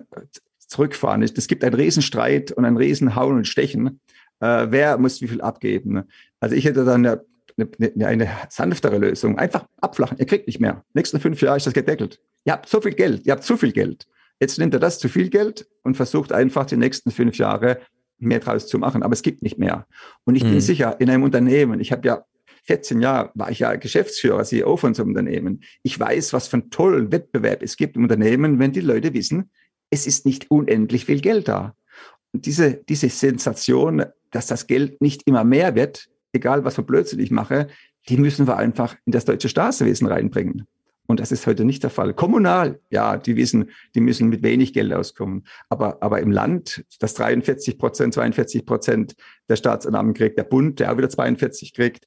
zurückfahren. 0.59 1.23
Es 1.23 1.49
gibt 1.49 1.64
einen 1.64 1.75
Riesenstreit 1.75 2.52
und 2.52 2.66
ein 2.66 2.76
Riesenhauen 2.76 3.38
und 3.38 3.49
Stechen. 3.49 4.00
Äh, 4.40 4.66
wer 4.71 4.99
muss 4.99 5.23
wie 5.23 5.28
viel 5.28 5.40
abgeben? 5.40 6.04
Also 6.38 6.54
ich 6.54 6.66
hätte 6.66 6.85
dann 6.85 7.07
eine, 7.07 7.25
eine, 7.61 8.07
eine 8.07 8.31
sanftere 8.49 8.99
Lösung. 8.99 9.38
Einfach 9.38 9.67
abflachen. 9.81 10.19
Ihr 10.19 10.26
kriegt 10.26 10.47
nicht 10.47 10.61
mehr. 10.61 10.85
Nächsten 10.95 11.21
fünf 11.21 11.40
Jahre 11.43 11.57
ist 11.57 11.67
das 11.67 11.75
gedeckelt. 11.75 12.21
Ihr 12.45 12.52
habt 12.52 12.69
so 12.69 12.81
viel 12.81 12.95
Geld, 12.95 13.26
ihr 13.26 13.33
habt 13.33 13.45
zu 13.45 13.57
viel 13.57 13.73
Geld. 13.73 14.07
Jetzt 14.40 14.59
nimmt 14.59 14.73
er 14.73 14.81
das 14.81 14.99
zu 14.99 15.09
viel 15.09 15.29
Geld 15.29 15.67
und 15.83 15.97
versucht 15.97 16.33
einfach 16.33 16.64
die 16.64 16.76
nächsten 16.76 17.11
fünf 17.11 17.37
Jahre 17.37 17.81
mehr 18.19 18.40
draus 18.40 18.67
zu 18.67 18.79
machen. 18.79 19.02
Aber 19.02 19.12
es 19.12 19.23
gibt 19.23 19.43
nicht 19.43 19.59
mehr. 19.59 19.87
Und 20.25 20.35
ich 20.35 20.45
mhm. 20.45 20.50
bin 20.50 20.61
sicher, 20.61 20.97
in 21.00 21.11
einem 21.11 21.23
Unternehmen, 21.23 21.81
ich 21.81 21.93
habe 21.93 22.07
ja 22.07 22.25
14 22.64 23.00
Jahre 23.00 23.31
war 23.35 23.50
ich 23.50 23.61
ja 23.61 23.75
Geschäftsführer, 23.76 24.45
CEO 24.45 24.76
von 24.76 24.95
so 24.95 25.02
einem 25.02 25.11
Unternehmen. 25.11 25.62
Ich 25.83 25.99
weiß, 25.99 26.33
was 26.33 26.49
für 26.49 26.59
einen 26.59 26.71
tollen 26.71 27.12
Wettbewerb 27.12 27.62
es 27.62 27.76
gibt 27.76 27.97
im 27.97 28.05
Unternehmen, 28.05 28.59
wenn 28.59 28.73
die 28.73 28.81
Leute 28.81 29.14
wissen, 29.14 29.50
es 29.90 30.07
ist 30.07 30.25
nicht 30.25 30.50
unendlich 30.50 31.05
viel 31.05 31.21
Geld 31.21 31.49
da. 31.49 31.75
Und 32.33 32.47
diese, 32.47 32.75
diese 32.75 33.09
Sensation, 33.09 34.05
dass 34.31 34.47
das 34.47 34.67
Geld 34.67 35.00
nicht 35.00 35.23
immer 35.26 35.43
mehr 35.43 35.75
wird, 35.75 36.09
egal 36.32 36.64
was 36.64 36.75
für 36.76 36.82
Blödsinn 36.82 37.20
ich 37.20 37.30
mache, 37.30 37.68
die 38.08 38.16
müssen 38.16 38.46
wir 38.46 38.56
einfach 38.56 38.96
in 39.04 39.12
das 39.12 39.25
deutsche 39.25 39.49
Staatswesen 39.49 40.06
reinbringen. 40.06 40.66
Und 41.06 41.18
das 41.18 41.32
ist 41.32 41.46
heute 41.49 41.64
nicht 41.64 41.82
der 41.82 41.90
Fall. 41.90 42.14
Kommunal, 42.14 42.78
ja, 42.88 43.16
die 43.16 43.34
wissen, 43.34 43.70
die 43.96 44.00
müssen 44.00 44.28
mit 44.28 44.44
wenig 44.44 44.72
Geld 44.72 44.92
auskommen. 44.92 45.44
Aber, 45.68 46.00
aber 46.02 46.20
im 46.20 46.30
Land, 46.30 46.84
das 47.00 47.14
43 47.14 47.78
Prozent, 47.78 48.14
42 48.14 48.64
Prozent 48.64 49.16
der 49.49 49.56
Staatseinnahmen 49.56 50.14
kriegt, 50.14 50.38
der 50.38 50.44
Bund, 50.44 50.78
der 50.78 50.92
auch 50.92 50.96
wieder 50.96 51.10
42 51.10 51.75
kriegt, 51.75 52.06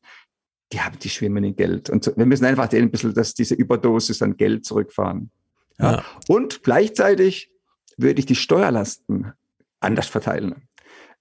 die 0.71 0.79
haben, 0.79 0.97
die 0.99 1.09
schwimmen 1.09 1.43
in 1.43 1.55
Geld. 1.57 1.89
Und 1.89 2.13
wir 2.15 2.25
müssen 2.25 2.45
einfach 2.45 2.67
denen 2.67 2.87
ein 2.87 2.91
bisschen, 2.91 3.13
dass 3.13 3.33
diese 3.33 3.55
Überdosis 3.55 4.21
an 4.21 4.37
Geld 4.37 4.65
zurückfahren. 4.65 5.31
Ja. 5.79 5.95
ja. 5.95 6.05
Und 6.29 6.63
gleichzeitig 6.63 7.51
würde 7.97 8.19
ich 8.19 8.25
die 8.25 8.35
Steuerlasten 8.35 9.33
anders 9.81 10.07
verteilen. 10.07 10.69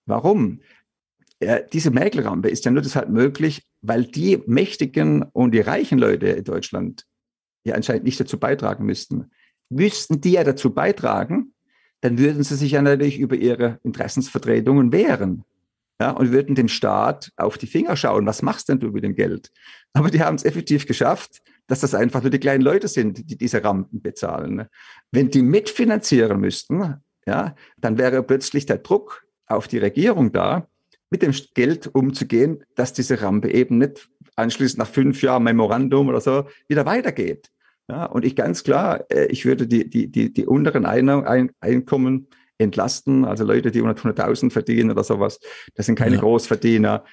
Warum? 0.06 0.61
Äh, 1.42 1.64
diese 1.72 1.90
Mäkelrampe 1.90 2.49
ist 2.49 2.64
ja 2.64 2.70
nur 2.70 2.82
deshalb 2.82 3.08
möglich, 3.08 3.62
weil 3.80 4.04
die 4.04 4.42
Mächtigen 4.46 5.22
und 5.32 5.52
die 5.52 5.61
reichen 5.61 5.99
Leute 5.99 6.28
in 6.28 6.44
Deutschland 6.44 7.04
ja 7.64 7.75
anscheinend 7.75 8.04
nicht 8.04 8.20
dazu 8.20 8.38
beitragen 8.38 8.87
müssten. 8.87 9.30
Müssten 9.68 10.20
die 10.20 10.32
ja 10.32 10.44
dazu 10.44 10.72
beitragen, 10.72 11.52
dann 12.00 12.18
würden 12.18 12.42
sie 12.44 12.56
sich 12.56 12.72
ja 12.72 12.82
natürlich 12.82 13.18
über 13.18 13.37
ihre 13.37 13.80
Interessensvertretungen 13.82 14.92
wehren. 14.92 15.44
Ja, 16.00 16.11
und 16.11 16.32
würden 16.32 16.56
dem 16.56 16.68
Staat 16.68 17.30
auf 17.37 17.58
die 17.58 17.66
Finger 17.66 17.96
schauen, 17.96 18.26
was 18.26 18.42
machst 18.42 18.68
denn 18.68 18.80
du 18.80 18.88
mit 18.90 19.04
dem 19.04 19.14
Geld? 19.14 19.52
Aber 19.92 20.11
die 20.11 20.20
haben 20.20 20.34
es 20.34 20.44
effektiv 20.44 20.87
geschafft, 20.87 21.42
dass 21.68 21.80
das 21.80 21.94
einfach 21.94 22.22
nur 22.22 22.30
die 22.30 22.40
kleinen 22.40 22.62
Leute 22.62 22.88
sind, 22.88 23.30
die 23.30 23.38
diese 23.38 23.62
Rampen 23.62 24.02
bezahlen. 24.02 24.66
Wenn 25.12 25.30
die 25.30 25.42
mitfinanzieren 25.42 26.40
müssten, 26.40 26.96
ja, 27.25 27.54
dann 27.76 27.99
wäre 27.99 28.22
plötzlich 28.25 28.66
der 28.66 28.78
Druck 28.78 29.25
auf 29.46 29.68
die 29.68 29.78
Regierung 29.78 30.32
da, 30.32 30.66
mit 31.12 31.23
dem 31.23 31.33
Geld 31.54 31.95
umzugehen, 31.95 32.64
dass 32.75 32.95
diese 32.95 33.21
Rampe 33.21 33.52
eben 33.52 33.78
nicht 33.78 34.09
anschließend 34.35 34.78
nach 34.78 34.88
fünf 34.88 35.23
Jahren 35.23 35.45
Memorandum 35.45 36.09
oder 36.09 36.23
so 36.23 36.47
wieder 36.69 36.87
weitergeht. 36.87 37.50
Ja, 37.88 38.07
und 38.07 38.25
ich 38.25 38.35
ganz 38.35 38.64
klar, 38.64 39.04
äh, 39.11 39.26
ich 39.26 39.45
würde 39.45 39.66
die, 39.66 39.88
die, 39.88 40.09
die, 40.09 40.33
die 40.33 40.47
unteren 40.47 40.87
Einkommen 40.87 42.28
entlasten, 42.57 43.26
also 43.26 43.45
Leute, 43.45 43.71
die 43.71 43.83
100.000 43.83 44.50
verdienen 44.50 44.90
oder 44.90 45.04
sowas, 45.04 45.38
das 45.75 45.87
sind 45.87 45.97
keine 45.97 46.14
ja. 46.14 46.21
Großverdiener. 46.23 47.04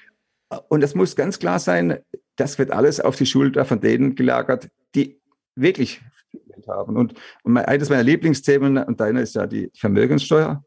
Und 0.68 0.82
es 0.82 0.94
muss 0.94 1.14
ganz 1.14 1.38
klar 1.38 1.58
sein, 1.58 1.98
das 2.36 2.58
wird 2.58 2.70
alles 2.70 3.00
auf 3.00 3.16
die 3.16 3.26
Schulter 3.26 3.66
von 3.66 3.80
denen 3.80 4.14
gelagert, 4.14 4.68
die 4.94 5.20
wirklich 5.56 6.00
Geld 6.32 6.66
haben. 6.68 6.96
Und, 6.96 7.14
und 7.42 7.58
eines 7.58 7.90
meiner 7.90 8.02
Lieblingsthemen, 8.02 8.78
und 8.78 8.98
deiner 8.98 9.20
ist 9.20 9.34
ja 9.34 9.46
die 9.46 9.70
Vermögenssteuer. 9.74 10.64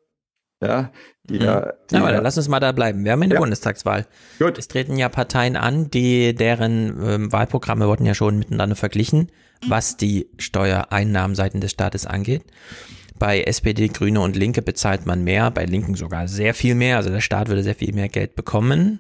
Ja, 0.64 0.92
die, 1.30 1.36
mhm. 1.36 1.42
ja, 1.42 1.74
die, 1.90 1.96
aber 1.96 2.12
dann 2.12 2.24
lass 2.24 2.38
uns 2.38 2.48
mal 2.48 2.60
da 2.60 2.72
bleiben. 2.72 3.04
Wir 3.04 3.12
haben 3.12 3.22
eine 3.22 3.34
ja. 3.34 3.40
Bundestagswahl. 3.40 4.06
Gut. 4.40 4.58
Es 4.58 4.68
treten 4.68 4.98
ja 4.98 5.10
Parteien 5.10 5.56
an, 5.56 5.90
die 5.92 6.34
deren 6.34 6.98
ähm, 7.04 7.32
Wahlprogramme 7.32 7.88
wurden 7.88 8.06
ja 8.06 8.14
schon 8.14 8.40
miteinander 8.40 8.76
verglichen, 8.76 9.32
was 9.68 9.98
die 9.98 10.30
Steuereinnahmen 10.38 11.36
des 11.36 11.72
Staates 11.72 12.06
angeht. 12.06 12.44
Bei 13.20 13.42
SPD, 13.42 13.88
Grüne 13.90 14.22
und 14.22 14.36
Linke 14.36 14.62
bezahlt 14.62 15.06
man 15.06 15.24
mehr, 15.24 15.52
bei 15.52 15.66
Linken 15.66 15.96
sogar 15.96 16.28
sehr 16.28 16.54
viel 16.54 16.76
mehr. 16.76 16.98
Also 16.98 17.10
der 17.10 17.22
Staat 17.22 17.48
würde 17.48 17.64
sehr 17.64 17.76
viel 17.76 17.94
mehr 17.94 18.10
Geld 18.10 18.36
bekommen. 18.36 19.00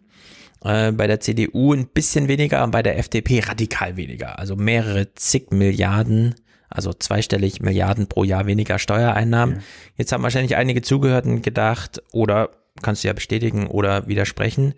Äh, 0.63 0.91
bei 0.91 1.07
der 1.07 1.19
CDU 1.19 1.73
ein 1.73 1.87
bisschen 1.87 2.27
weniger 2.27 2.63
und 2.63 2.71
bei 2.71 2.83
der 2.83 2.97
FDP 2.97 3.41
radikal 3.41 3.97
weniger. 3.97 4.39
Also 4.39 4.55
mehrere 4.55 5.13
zig 5.15 5.51
Milliarden 5.51 6.35
also 6.73 6.91
zweistellig 6.93 7.61
Milliarden 7.61 8.07
pro 8.07 8.23
Jahr 8.23 8.45
weniger 8.45 8.79
Steuereinnahmen. 8.79 9.57
Ja. 9.57 9.61
Jetzt 9.97 10.11
haben 10.11 10.23
wahrscheinlich 10.23 10.55
einige 10.55 10.81
Zugehörten 10.81 11.41
gedacht, 11.41 12.01
oder 12.11 12.49
kannst 12.81 13.03
du 13.03 13.07
ja 13.07 13.13
bestätigen 13.13 13.67
oder 13.67 14.07
widersprechen, 14.07 14.73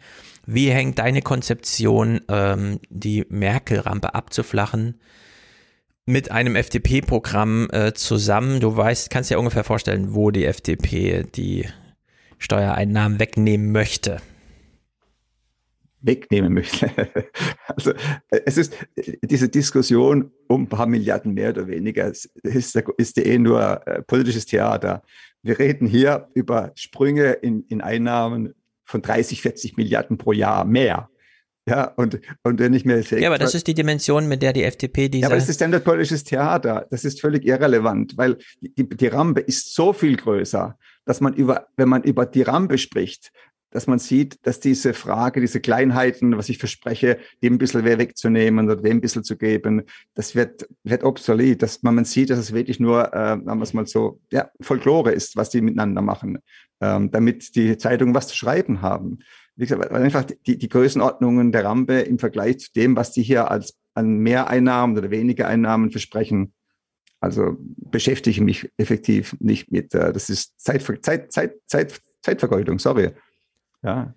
wie 0.46 0.70
hängt 0.70 1.00
deine 1.00 1.22
Konzeption, 1.22 2.22
ähm, 2.28 2.80
die 2.90 3.26
Merkel-Rampe 3.30 4.14
abzuflachen, 4.14 5.00
mit 6.06 6.30
einem 6.32 6.56
FDP-Programm 6.56 7.70
äh, 7.72 7.94
zusammen? 7.94 8.60
Du 8.60 8.76
weißt, 8.76 9.10
kannst 9.10 9.32
dir 9.32 9.40
ungefähr 9.40 9.64
vorstellen, 9.64 10.14
wo 10.14 10.30
die 10.32 10.46
FDP 10.46 11.24
die 11.24 11.68
Steuereinnahmen 12.38 13.20
wegnehmen 13.20 13.72
möchte 13.72 14.22
wegnehmen 16.06 16.54
möchte. 16.54 16.90
Also 17.68 17.94
es 18.30 18.58
ist 18.58 18.74
diese 19.22 19.50
Diskussion 19.50 20.32
um 20.48 20.64
ein 20.64 20.70
paar 20.70 20.86
Milliarden 20.86 21.34
mehr 21.34 21.50
oder 21.50 21.68
weniger, 21.68 22.08
ist, 22.08 22.30
ist 22.44 23.18
eh 23.18 23.38
nur 23.38 23.86
äh, 23.86 24.02
politisches 24.02 24.46
Theater. 24.46 25.04
Wir 25.42 25.60
reden 25.60 25.88
hier 25.88 26.30
über 26.34 26.72
Sprünge 26.76 27.34
in, 27.34 27.66
in 27.68 27.82
Einnahmen 27.82 28.54
von 28.86 29.02
30, 29.02 29.42
40 29.42 29.78
Milliarden 29.78 30.18
pro 30.18 30.32
Jahr 30.32 30.64
mehr. 30.64 31.10
Ja, 31.68 31.86
und, 31.96 32.20
und 32.44 32.60
wenn 32.60 32.74
ich 32.74 32.86
mir 32.86 33.02
Ja, 33.02 33.30
aber 33.30 33.40
das 33.40 33.56
ist 33.56 33.66
die 33.66 33.74
Dimension, 33.74 34.28
mit 34.28 34.44
der 34.44 34.54
die 34.54 34.64
FDP 34.64 35.10
diese. 35.10 35.24
Ja, 35.24 35.28
aber 35.28 35.36
das 35.36 35.50
ist 35.50 35.62
dann 35.62 35.84
politisches 35.84 36.24
Theater. 36.24 36.86
Das 36.92 37.04
ist 37.04 37.20
völlig 37.20 37.44
irrelevant, 37.44 38.18
weil 38.18 38.38
die, 38.62 38.88
die 38.88 39.08
Rampe 39.08 39.42
ist 39.42 39.74
so 39.74 39.92
viel 39.92 40.16
größer, 40.16 40.78
dass 41.06 41.22
man 41.22 41.34
über, 41.34 41.68
wenn 41.76 41.90
man 41.90 42.04
über 42.04 42.28
die 42.28 42.44
Rampe 42.44 42.78
spricht, 42.78 43.32
dass 43.76 43.88
man 43.88 44.00
sieht, 44.00 44.40
dass 44.48 44.62
diese 44.62 44.94
Frage, 44.94 45.42
diese 45.42 45.60
Kleinheiten, 45.60 46.38
was 46.38 46.48
ich 46.48 46.58
verspreche, 46.58 47.20
dem 47.44 47.56
ein 47.56 47.58
bisschen 47.58 47.84
wegzunehmen 47.84 48.66
oder 48.70 48.82
dem 48.82 48.98
ein 48.98 49.02
bisschen 49.02 49.26
zu 49.26 49.36
geben, 49.36 49.84
das 50.14 50.34
wird, 50.34 50.66
wird 50.84 51.04
obsolet, 51.04 51.62
dass 51.62 51.84
man, 51.84 51.96
man 51.96 52.06
sieht, 52.06 52.30
dass 52.30 52.40
es 52.40 52.54
wirklich 52.54 52.80
nur, 52.80 53.14
äh, 53.14 53.38
sagen 53.38 53.46
wir 53.46 53.64
es 53.64 53.74
mal 53.74 53.86
so, 53.86 54.22
ja, 54.32 54.50
Folklore 54.62 55.12
ist, 55.12 55.36
was 55.36 55.50
die 55.50 55.60
miteinander 55.60 56.02
machen, 56.02 56.40
ähm, 56.80 57.12
damit 57.12 57.56
die 57.58 57.78
Zeitungen 57.78 58.16
was 58.16 58.28
zu 58.28 58.36
schreiben 58.38 58.82
haben. 58.82 59.20
Wie 59.58 59.66
gesagt, 59.66 59.92
weil 59.92 60.04
einfach 60.04 60.24
die, 60.24 60.58
die 60.58 60.70
Größenordnungen 60.70 61.52
der 61.52 61.66
Rampe 61.66 62.00
im 62.00 62.18
Vergleich 62.18 62.60
zu 62.60 62.72
dem, 62.74 62.96
was 62.96 63.12
die 63.12 63.24
hier 63.24 63.52
als 63.52 63.76
an 63.94 64.20
Mehreinnahmen 64.20 64.98
oder 64.98 65.12
weniger 65.12 65.50
Einnahmen 65.50 65.92
versprechen, 65.92 66.54
also 67.20 67.58
beschäftige 67.60 68.42
mich 68.42 68.70
effektiv 68.78 69.36
nicht 69.40 69.70
mit, 69.70 69.94
äh, 69.94 70.14
das 70.14 70.30
ist 70.30 70.58
Zeit, 70.62 70.82
Zeit, 71.04 71.34
Zeit, 71.34 71.56
Zeit, 71.68 72.02
Zeitvergeudung, 72.22 72.80
sorry. 72.80 73.12
Ja. 73.86 74.16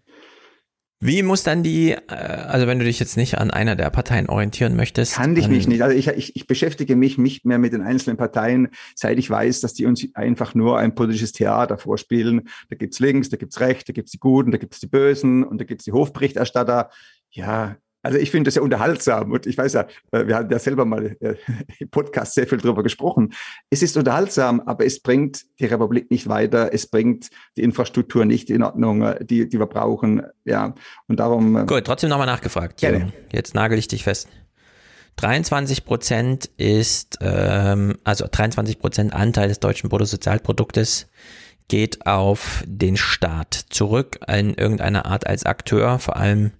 Wie 1.00 1.22
muss 1.22 1.44
dann 1.44 1.62
die, 1.62 1.92
äh, 1.92 1.96
also 2.08 2.66
wenn 2.66 2.80
du 2.80 2.84
dich 2.84 2.98
jetzt 2.98 3.16
nicht 3.16 3.38
an 3.38 3.52
einer 3.52 3.76
der 3.76 3.88
Parteien 3.90 4.28
orientieren 4.28 4.74
möchtest? 4.74 5.14
Kann 5.14 5.36
ich 5.36 5.46
mich 5.46 5.68
nicht. 5.68 5.80
Also 5.80 5.96
ich, 5.96 6.08
ich, 6.08 6.34
ich 6.34 6.46
beschäftige 6.48 6.96
mich 6.96 7.18
nicht 7.18 7.44
mehr 7.44 7.58
mit 7.58 7.72
den 7.72 7.82
einzelnen 7.82 8.16
Parteien, 8.16 8.68
seit 8.96 9.16
ich 9.18 9.30
weiß, 9.30 9.60
dass 9.60 9.74
die 9.74 9.86
uns 9.86 10.04
einfach 10.14 10.56
nur 10.56 10.78
ein 10.78 10.96
politisches 10.96 11.30
Theater 11.32 11.78
vorspielen. 11.78 12.48
Da 12.68 12.76
gibt's 12.76 12.98
links, 12.98 13.28
da 13.28 13.36
gibt's 13.36 13.60
rechts, 13.60 13.84
da 13.84 13.92
gibt's 13.92 14.10
die 14.10 14.18
Guten, 14.18 14.50
da 14.50 14.58
gibt's 14.58 14.80
die 14.80 14.88
Bösen 14.88 15.44
und 15.44 15.60
da 15.60 15.64
gibt's 15.64 15.84
die 15.84 15.92
Hofberichterstatter. 15.92 16.90
Ja, 17.30 17.76
also 18.02 18.18
ich 18.18 18.30
finde 18.30 18.48
das 18.48 18.54
ja 18.54 18.62
unterhaltsam 18.62 19.32
und 19.32 19.46
ich 19.46 19.58
weiß 19.58 19.72
ja, 19.72 19.86
äh, 20.12 20.26
wir 20.26 20.36
hatten 20.36 20.50
ja 20.50 20.58
selber 20.58 20.84
mal 20.84 21.16
äh, 21.20 21.34
im 21.78 21.90
Podcast 21.90 22.34
sehr 22.34 22.46
viel 22.46 22.58
drüber 22.58 22.82
gesprochen. 22.82 23.34
Es 23.70 23.82
ist 23.82 23.96
unterhaltsam, 23.96 24.60
aber 24.60 24.86
es 24.86 25.00
bringt 25.00 25.42
die 25.58 25.66
Republik 25.66 26.10
nicht 26.10 26.28
weiter, 26.28 26.72
es 26.72 26.86
bringt 26.86 27.28
die 27.56 27.62
Infrastruktur 27.62 28.24
nicht 28.24 28.50
in 28.50 28.62
Ordnung, 28.62 29.02
äh, 29.02 29.24
die, 29.24 29.48
die 29.48 29.58
wir 29.58 29.66
brauchen. 29.66 30.22
Ja, 30.44 30.74
und 31.08 31.20
darum. 31.20 31.66
Gut, 31.66 31.84
trotzdem 31.84 32.10
nochmal 32.10 32.26
nachgefragt. 32.26 32.80
Gerne. 32.80 33.12
Jetzt 33.32 33.54
nagel 33.54 33.78
ich 33.78 33.88
dich 33.88 34.04
fest. 34.04 34.28
23 35.16 35.84
Prozent 35.84 36.48
ist, 36.56 37.18
ähm, 37.20 37.96
also 38.04 38.26
23 38.30 38.78
Prozent 38.78 39.12
Anteil 39.12 39.48
des 39.48 39.58
deutschen 39.58 39.90
Bruttosozialproduktes 39.90 41.08
geht 41.66 42.06
auf 42.06 42.62
den 42.66 42.96
Staat 42.96 43.54
zurück 43.70 44.20
in 44.28 44.54
irgendeiner 44.54 45.06
Art 45.06 45.26
als 45.26 45.44
Akteur, 45.44 45.98
vor 45.98 46.16
allem 46.16 46.52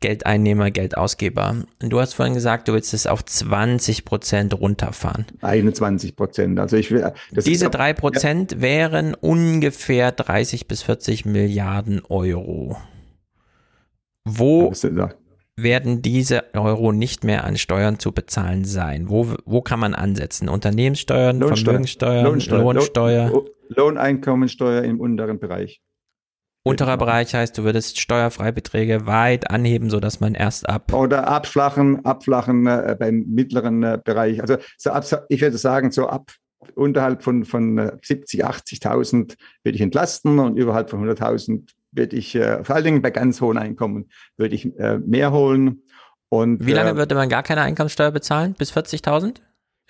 Geldeinnehmer, 0.00 0.70
Geldausgeber. 0.70 1.56
Du 1.80 2.00
hast 2.00 2.14
vorhin 2.14 2.34
gesagt, 2.34 2.68
du 2.68 2.72
willst 2.72 2.94
es 2.94 3.06
auf 3.06 3.24
20 3.24 4.04
Prozent 4.04 4.58
runterfahren. 4.58 5.26
21 5.40 6.14
Prozent. 6.14 6.60
Also 6.60 6.76
ich 6.76 6.90
will. 6.90 7.12
Diese 7.32 7.68
drei 7.68 7.92
Prozent 7.92 8.52
ja. 8.52 8.60
wären 8.60 9.14
ungefähr 9.14 10.12
30 10.12 10.68
bis 10.68 10.82
40 10.82 11.24
Milliarden 11.24 12.02
Euro. 12.08 12.76
Wo 14.24 14.72
werden 15.56 16.02
diese 16.02 16.54
Euro 16.54 16.92
nicht 16.92 17.24
mehr 17.24 17.44
an 17.44 17.56
Steuern 17.56 17.98
zu 17.98 18.12
bezahlen 18.12 18.64
sein? 18.64 19.08
Wo, 19.08 19.34
wo 19.44 19.62
kann 19.62 19.80
man 19.80 19.94
ansetzen? 19.94 20.48
Unternehmenssteuern, 20.48 21.40
Lohnsteuer, 21.40 21.64
Vermögenssteuern, 21.64 22.24
Lohnsteuer, 22.24 22.62
Lohnsteuer? 22.62 23.44
Lohneinkommensteuer 23.68 24.82
im 24.84 25.00
unteren 25.00 25.40
Bereich. 25.40 25.82
Unterer 26.68 26.96
Bereich 26.96 27.34
heißt, 27.34 27.56
du 27.56 27.64
würdest 27.64 27.98
Steuerfreibeträge 27.98 29.06
weit 29.06 29.50
anheben, 29.50 29.88
sodass 29.90 30.20
man 30.20 30.34
erst 30.34 30.68
ab. 30.68 30.92
Oder 30.92 31.26
abflachen, 31.28 32.04
abflachen 32.04 32.66
äh, 32.66 32.96
beim 32.98 33.24
mittleren 33.28 33.82
äh, 33.82 33.98
Bereich. 34.02 34.40
Also 34.40 34.56
so 34.76 34.90
ab, 34.90 35.04
ich 35.28 35.40
würde 35.40 35.56
sagen, 35.56 35.90
so 35.90 36.08
ab 36.08 36.32
unterhalb 36.74 37.22
von, 37.22 37.44
von 37.44 37.92
70, 38.02 38.40
äh, 38.40 38.44
80.000 38.44 39.36
würde 39.62 39.76
ich 39.76 39.80
entlasten 39.80 40.38
und 40.38 40.56
überhalb 40.56 40.90
von 40.90 41.08
100.000 41.08 41.68
würde 41.92 42.16
ich, 42.16 42.34
äh, 42.34 42.62
vor 42.64 42.76
allen 42.76 42.84
Dingen 42.84 43.02
bei 43.02 43.10
ganz 43.10 43.40
hohen 43.40 43.58
Einkommen, 43.58 44.10
würde 44.36 44.54
ich 44.54 44.78
äh, 44.78 44.98
mehr 44.98 45.32
holen. 45.32 45.82
Und, 46.28 46.66
Wie 46.66 46.72
lange 46.72 46.90
äh, 46.90 46.96
würde 46.96 47.14
man 47.14 47.28
gar 47.28 47.42
keine 47.42 47.62
Einkommenssteuer 47.62 48.10
bezahlen? 48.10 48.54
Bis 48.58 48.72
40.000? 48.72 49.36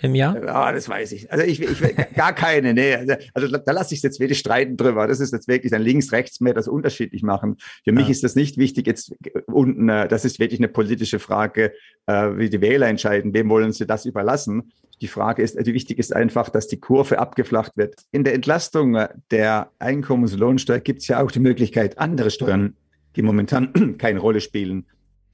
Im 0.00 0.14
Jahr? 0.14 0.40
Ja, 0.43 0.73
das 0.73 0.88
weiß 0.88 1.12
ich. 1.12 1.31
Also 1.33 1.45
ich, 1.45 1.61
ich 1.61 1.81
gar 2.14 2.33
keine, 2.33 2.73
nee. 2.73 2.95
Also, 2.95 3.14
also 3.35 3.57
da 3.59 3.73
lasse 3.73 3.95
ich 3.95 4.02
jetzt 4.02 4.21
wirklich 4.21 4.38
streiten 4.38 4.76
drüber. 4.76 5.07
Das 5.07 5.21
ist 5.21 5.33
jetzt 5.33 5.49
wirklich 5.49 5.75
ein 5.75 5.83
links-rechts 5.83 6.40
mehr 6.40 6.55
das 6.55 6.69
unterschiedlich 6.69 7.23
machen. 7.23 7.57
Für 7.85 7.93
mich 7.93 8.09
ist 8.09 8.23
das 8.23 8.37
nicht 8.37 8.59
wichtig 8.59 8.87
jetzt 8.87 9.12
unten, 9.47 9.88
äh, 9.88 10.07
das 10.07 10.25
ist 10.25 10.38
wirklich 10.38 10.61
eine 10.61 10.69
politische 10.69 11.19
Frage, 11.19 11.73
äh, 12.07 12.37
wie 12.37 12.49
die 12.49 12.61
Wähler 12.61 12.87
entscheiden, 12.87 13.35
wem 13.35 13.49
wollen 13.49 13.73
sie 13.73 13.87
das 13.87 14.05
überlassen. 14.05 14.73
Die 15.00 15.09
Frage 15.09 15.43
ist, 15.43 15.59
die 15.59 15.75
wichtig 15.75 15.99
ist 15.99 16.14
einfach, 16.14 16.49
dass 16.49 16.69
die 16.69 16.81
Kurve 16.81 17.19
abgeflacht 17.19 17.76
wird. 17.76 17.95
In 18.12 18.25
der 18.25 18.35
Entlastung 18.35 18.99
der 19.31 19.71
Einkommens- 19.78 20.33
und 20.33 20.40
Lohnsteuer 20.40 20.81
gibt 20.81 21.02
es 21.02 21.09
ja 21.09 21.23
auch 21.23 21.31
die 21.31 21.40
Möglichkeit, 21.40 21.99
andere 21.99 22.31
Steuern, 22.31 22.76
die 23.17 23.23
momentan 23.23 23.73
keine 23.99 24.21
Rolle 24.21 24.40
spielen, 24.40 24.87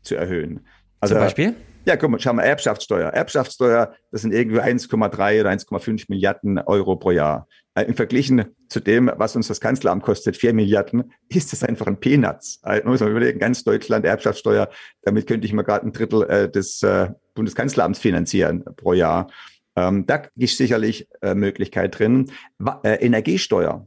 zu 0.02 0.16
erhöhen. 0.16 0.60
Also, 1.00 1.14
Zum 1.14 1.22
Beispiel? 1.22 1.54
Ja, 1.86 1.96
guck 1.96 2.10
mal, 2.10 2.18
schau 2.18 2.32
mal, 2.32 2.44
Erbschaftssteuer. 2.44 3.10
Erbschaftssteuer, 3.10 3.94
das 4.10 4.22
sind 4.22 4.32
irgendwie 4.32 4.60
1,3 4.60 5.40
oder 5.40 5.50
1,5 5.50 6.06
Milliarden 6.08 6.58
Euro 6.58 6.96
pro 6.96 7.10
Jahr. 7.10 7.46
Äh, 7.74 7.82
Im 7.82 7.94
Verglichen 7.94 8.46
zu 8.68 8.80
dem, 8.80 9.10
was 9.16 9.36
uns 9.36 9.48
das 9.48 9.60
Kanzleramt 9.60 10.02
kostet, 10.02 10.36
4 10.36 10.54
Milliarden, 10.54 11.12
ist 11.28 11.52
das 11.52 11.62
einfach 11.62 11.86
ein 11.86 12.00
Peanuts. 12.00 12.60
Also, 12.62 12.88
muss 12.88 13.00
man 13.00 13.10
überlegen, 13.10 13.38
ganz 13.38 13.64
Deutschland 13.64 14.06
Erbschaftssteuer, 14.06 14.70
damit 15.02 15.26
könnte 15.26 15.46
ich 15.46 15.52
mir 15.52 15.62
gerade 15.62 15.86
ein 15.86 15.92
Drittel 15.92 16.22
äh, 16.22 16.50
des 16.50 16.82
äh, 16.82 17.10
Bundeskanzleramts 17.34 17.98
finanzieren 17.98 18.64
pro 18.76 18.94
Jahr. 18.94 19.30
Ähm, 19.76 20.06
da 20.06 20.22
ist 20.36 20.56
sicherlich 20.56 21.08
äh, 21.20 21.34
Möglichkeit 21.34 21.98
drin. 21.98 22.30
Wa 22.58 22.80
äh, 22.84 23.04
Energiesteuer. 23.04 23.86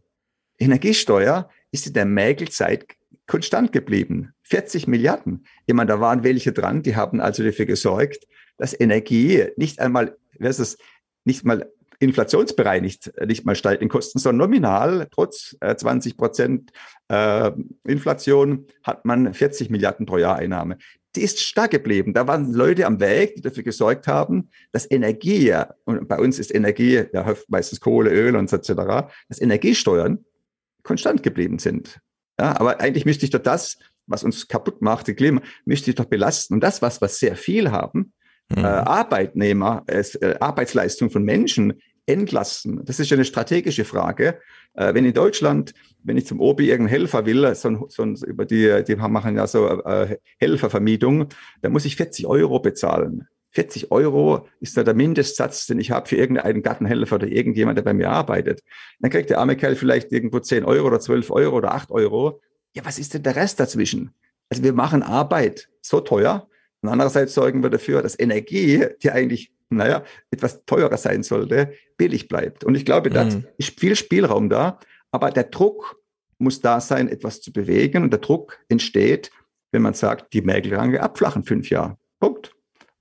Energiesteuer 0.59 1.49
ist 1.71 1.87
in 1.87 1.93
der 1.93 2.05
Mägelzeit 2.05 2.85
konstant 3.27 3.71
geblieben. 3.71 4.33
40 4.43 4.87
Milliarden. 4.87 5.45
Ich 5.65 5.75
meine, 5.75 5.89
da 5.89 5.99
waren 5.99 6.23
welche 6.23 6.53
dran, 6.53 6.81
die 6.81 6.95
haben 6.95 7.19
also 7.19 7.43
dafür 7.43 7.65
gesorgt, 7.65 8.25
dass 8.57 8.77
Energie 8.79 9.45
nicht 9.57 9.79
einmal, 9.79 10.17
was 10.39 10.59
ist 10.59 10.81
nicht 11.25 11.45
mal 11.45 11.71
inflationsbereinigt, 11.99 13.11
nicht 13.25 13.45
mal 13.45 13.55
steigt 13.55 13.81
in 13.81 13.89
Kosten, 13.89 14.19
sondern 14.19 14.47
nominal, 14.49 15.07
trotz 15.11 15.57
äh, 15.61 15.75
20 15.75 16.15
Prozent 16.15 16.71
äh, 17.09 17.51
Inflation, 17.85 18.67
hat 18.83 19.05
man 19.05 19.33
40 19.33 19.69
Milliarden 19.69 20.05
pro 20.05 20.17
Jahr 20.17 20.37
Einnahme. 20.37 20.77
Die 21.15 21.21
ist 21.21 21.39
stark 21.39 21.71
geblieben. 21.71 22.13
Da 22.13 22.27
waren 22.27 22.53
Leute 22.53 22.85
am 22.85 22.99
Weg, 22.99 23.35
die 23.35 23.41
dafür 23.41 23.63
gesorgt 23.63 24.07
haben, 24.07 24.49
dass 24.71 24.89
Energie, 24.89 25.53
und 25.85 26.07
bei 26.07 26.19
uns 26.19 26.37
ist 26.37 26.53
Energie 26.53 27.03
ja 27.11 27.35
meistens 27.47 27.79
Kohle, 27.79 28.11
Öl 28.11 28.35
und 28.35 28.49
so 28.49 28.57
etc., 28.57 29.09
dass 29.27 29.41
Energiesteuern 29.41 30.23
konstant 30.83 31.23
geblieben 31.23 31.57
sind. 31.57 31.99
Ja, 32.39 32.59
aber 32.59 32.79
eigentlich 32.79 33.05
müsste 33.05 33.25
ich 33.25 33.31
doch 33.31 33.41
das, 33.41 33.77
was 34.05 34.23
uns 34.23 34.47
kaputt 34.47 34.81
macht, 34.81 35.07
die 35.07 35.15
Klima, 35.15 35.41
müsste 35.65 35.91
ich 35.91 35.95
doch 35.95 36.05
belasten. 36.05 36.55
Und 36.55 36.61
das, 36.61 36.81
was 36.81 37.01
wir 37.01 37.07
sehr 37.07 37.35
viel 37.35 37.71
haben, 37.71 38.13
mhm. 38.49 38.63
äh, 38.63 38.67
Arbeitnehmer, 38.67 39.83
äh, 39.87 40.03
Arbeitsleistung 40.39 41.09
von 41.09 41.23
Menschen 41.23 41.81
entlasten. 42.05 42.83
Das 42.85 42.99
ist 42.99 43.09
ja 43.09 43.15
eine 43.15 43.25
strategische 43.25 43.83
Frage. 43.83 44.39
Äh, 44.73 44.93
wenn 44.93 45.05
in 45.05 45.13
Deutschland, 45.13 45.73
wenn 46.03 46.17
ich 46.17 46.25
zum 46.25 46.39
Obi 46.39 46.69
irgendeinen 46.69 46.99
Helfer 46.99 47.25
will, 47.25 47.53
so, 47.55 47.87
so 47.89 48.03
über 48.25 48.45
die, 48.45 48.83
die 48.87 48.95
machen 48.95 49.35
ja 49.35 49.45
so 49.45 49.67
äh, 49.67 50.17
Helfervermietung, 50.39 51.27
dann 51.61 51.73
muss 51.73 51.85
ich 51.85 51.97
40 51.97 52.25
Euro 52.25 52.59
bezahlen. 52.59 53.27
40 53.57 53.91
Euro 53.91 54.47
ist 54.59 54.77
da 54.77 54.83
der 54.83 54.93
Mindestsatz, 54.93 55.65
den 55.65 55.79
ich 55.79 55.89
habe 55.89 56.07
für 56.07 56.15
irgendeinen 56.15 56.61
Gartenhelfer 56.61 57.15
oder 57.15 57.25
irgendjemand, 57.25 57.75
der 57.75 57.81
bei 57.81 57.93
mir 57.95 58.11
arbeitet. 58.11 58.61
Dann 58.99 59.09
kriegt 59.09 59.31
der 59.31 59.39
arme 59.39 59.55
Kerl 59.55 59.75
vielleicht 59.75 60.11
irgendwo 60.11 60.39
10 60.39 60.63
Euro 60.63 60.85
oder 60.85 60.99
12 60.99 61.31
Euro 61.31 61.57
oder 61.57 61.73
8 61.73 61.89
Euro. 61.89 62.39
Ja, 62.75 62.85
was 62.85 62.99
ist 62.99 63.15
denn 63.15 63.23
der 63.23 63.35
Rest 63.35 63.59
dazwischen? 63.59 64.11
Also 64.47 64.61
wir 64.61 64.73
machen 64.73 65.01
Arbeit 65.01 65.69
so 65.81 66.01
teuer 66.01 66.47
und 66.83 66.89
andererseits 66.89 67.33
sorgen 67.33 67.63
wir 67.63 67.71
dafür, 67.71 68.03
dass 68.03 68.19
Energie, 68.19 68.85
die 69.01 69.09
eigentlich, 69.09 69.51
naja, 69.71 70.03
etwas 70.29 70.63
teurer 70.65 70.97
sein 70.97 71.23
sollte, 71.23 71.73
billig 71.97 72.27
bleibt. 72.27 72.63
Und 72.63 72.75
ich 72.75 72.85
glaube, 72.85 73.09
da 73.09 73.25
mhm. 73.25 73.47
ist 73.57 73.79
viel 73.79 73.95
Spielraum 73.95 74.49
da, 74.49 74.79
aber 75.09 75.31
der 75.31 75.45
Druck 75.45 75.99
muss 76.37 76.61
da 76.61 76.79
sein, 76.79 77.09
etwas 77.09 77.41
zu 77.41 77.51
bewegen 77.51 78.03
und 78.03 78.11
der 78.11 78.19
Druck 78.19 78.59
entsteht, 78.69 79.31
wenn 79.71 79.81
man 79.81 79.95
sagt, 79.95 80.31
die 80.33 80.43
Mägelrange 80.43 81.01
abflachen 81.01 81.43
fünf 81.43 81.71
Jahre. 81.71 81.97
Punkt. 82.19 82.53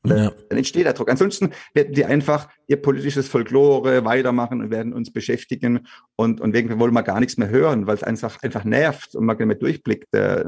Ja. 0.09 0.33
Dann 0.49 0.59
entsteht 0.59 0.87
der 0.87 0.93
Druck. 0.93 1.11
Ansonsten 1.11 1.51
werden 1.75 1.95
die 1.95 2.05
einfach 2.05 2.49
ihr 2.67 2.81
politisches 2.81 3.29
Folklore 3.29 4.05
weitermachen 4.05 4.61
und 4.61 4.71
werden 4.71 4.93
uns 4.93 5.13
beschäftigen 5.13 5.87
und, 6.17 6.41
und 6.41 6.53
wegen 6.53 6.79
wollen 6.79 6.95
wir 6.95 7.03
gar 7.03 7.21
nichts 7.21 7.37
mehr 7.37 7.49
hören, 7.49 7.87
weil 7.87 7.97
es 7.97 8.03
einfach, 8.03 8.43
einfach 8.43 8.65
nervt 8.65 9.15
und 9.15 9.25
man 9.25 9.37
nicht 9.37 9.47
mehr 9.47 9.57
durchblickt. 9.57 10.15
Äh, 10.15 10.45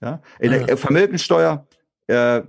ja? 0.00 0.22
In 0.38 0.52
der 0.52 0.66
ja. 0.66 0.76
Vermögensteuer, 0.76 1.66
äh, 2.06 2.42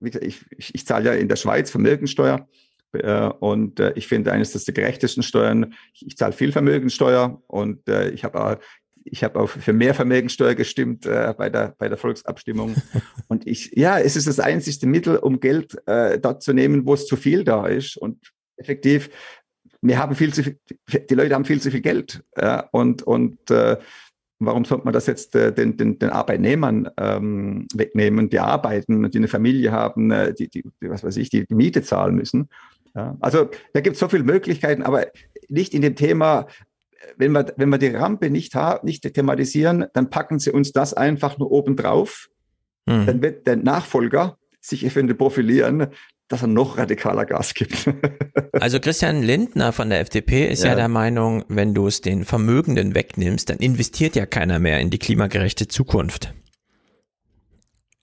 ich, 0.00 0.16
ich, 0.16 0.74
ich 0.74 0.86
zahle 0.86 1.06
ja 1.06 1.12
in 1.14 1.28
der 1.28 1.36
Schweiz 1.36 1.70
Vermögensteuer 1.70 2.48
äh, 2.92 3.26
und 3.26 3.80
äh, 3.80 3.92
ich 3.94 4.06
finde 4.06 4.32
eines 4.32 4.52
der 4.52 4.74
gerechtesten 4.74 5.22
Steuern. 5.22 5.74
Ich, 5.94 6.06
ich 6.06 6.16
zahle 6.16 6.32
viel 6.32 6.52
Vermögensteuer 6.52 7.42
und 7.46 7.88
äh, 7.88 8.10
ich 8.10 8.24
habe 8.24 8.60
ich 9.04 9.24
habe 9.24 9.40
auch 9.40 9.48
für 9.48 9.72
mehr 9.72 9.94
Vermögensteuer 9.94 10.54
gestimmt 10.54 11.06
äh, 11.06 11.34
bei, 11.36 11.50
der, 11.50 11.74
bei 11.78 11.88
der 11.88 11.98
Volksabstimmung. 11.98 12.74
Und 13.28 13.46
ich, 13.46 13.72
ja, 13.74 13.98
es 13.98 14.16
ist 14.16 14.26
das 14.26 14.40
einzigste 14.40 14.86
Mittel, 14.86 15.16
um 15.16 15.40
Geld 15.40 15.76
äh, 15.86 16.18
dort 16.18 16.42
zu 16.42 16.52
nehmen, 16.52 16.86
wo 16.86 16.94
es 16.94 17.06
zu 17.06 17.16
viel 17.16 17.44
da 17.44 17.66
ist. 17.66 17.96
Und 17.96 18.18
effektiv, 18.56 19.10
wir 19.80 19.98
haben 19.98 20.14
viel 20.14 20.32
zu 20.32 20.42
viel, 20.42 20.58
die 21.10 21.14
Leute 21.14 21.34
haben 21.34 21.44
viel 21.44 21.60
zu 21.60 21.70
viel 21.70 21.80
Geld. 21.80 22.22
Äh, 22.32 22.62
und 22.70 23.02
und 23.02 23.50
äh, 23.50 23.78
warum 24.38 24.64
sollte 24.64 24.84
man 24.84 24.94
das 24.94 25.06
jetzt 25.06 25.34
äh, 25.34 25.52
den, 25.52 25.76
den, 25.76 25.98
den 25.98 26.10
Arbeitnehmern 26.10 26.90
ähm, 26.96 27.66
wegnehmen, 27.74 28.28
die 28.28 28.40
arbeiten 28.40 29.04
und 29.04 29.14
die 29.14 29.18
eine 29.18 29.28
Familie 29.28 29.72
haben, 29.72 30.10
äh, 30.10 30.34
die, 30.34 30.48
die, 30.48 30.64
was 30.82 31.04
weiß 31.04 31.16
ich, 31.16 31.30
die, 31.30 31.46
die 31.46 31.54
Miete 31.54 31.82
zahlen 31.82 32.14
müssen? 32.14 32.48
Ja, 32.94 33.16
also 33.20 33.48
da 33.72 33.80
gibt 33.80 33.94
es 33.94 34.00
so 34.00 34.08
viele 34.08 34.24
Möglichkeiten, 34.24 34.82
aber 34.82 35.06
nicht 35.48 35.74
in 35.74 35.82
dem 35.82 35.96
Thema, 35.96 36.46
wenn 37.16 37.32
wir, 37.32 37.52
wenn 37.56 37.68
wir 37.68 37.78
die 37.78 37.88
Rampe 37.88 38.30
nicht, 38.30 38.54
haben, 38.54 38.86
nicht 38.86 39.02
thematisieren, 39.14 39.86
dann 39.94 40.10
packen 40.10 40.38
sie 40.38 40.50
uns 40.50 40.72
das 40.72 40.94
einfach 40.94 41.38
nur 41.38 41.50
oben 41.50 41.76
drauf. 41.76 42.28
Mhm. 42.86 43.06
Dann 43.06 43.22
wird 43.22 43.46
der 43.46 43.56
Nachfolger 43.56 44.38
sich 44.60 44.84
eventuell 44.84 45.16
profilieren, 45.16 45.88
dass 46.28 46.42
er 46.42 46.48
noch 46.48 46.78
radikaler 46.78 47.26
Gas 47.26 47.52
gibt. 47.54 47.90
also 48.52 48.80
Christian 48.80 49.22
Lindner 49.22 49.72
von 49.72 49.90
der 49.90 50.00
FDP 50.00 50.48
ist 50.48 50.62
ja. 50.62 50.70
ja 50.70 50.76
der 50.76 50.88
Meinung, 50.88 51.44
wenn 51.48 51.74
du 51.74 51.86
es 51.86 52.00
den 52.00 52.24
Vermögenden 52.24 52.94
wegnimmst, 52.94 53.50
dann 53.50 53.58
investiert 53.58 54.16
ja 54.16 54.24
keiner 54.24 54.58
mehr 54.58 54.80
in 54.80 54.90
die 54.90 54.98
klimagerechte 54.98 55.68
Zukunft. 55.68 56.32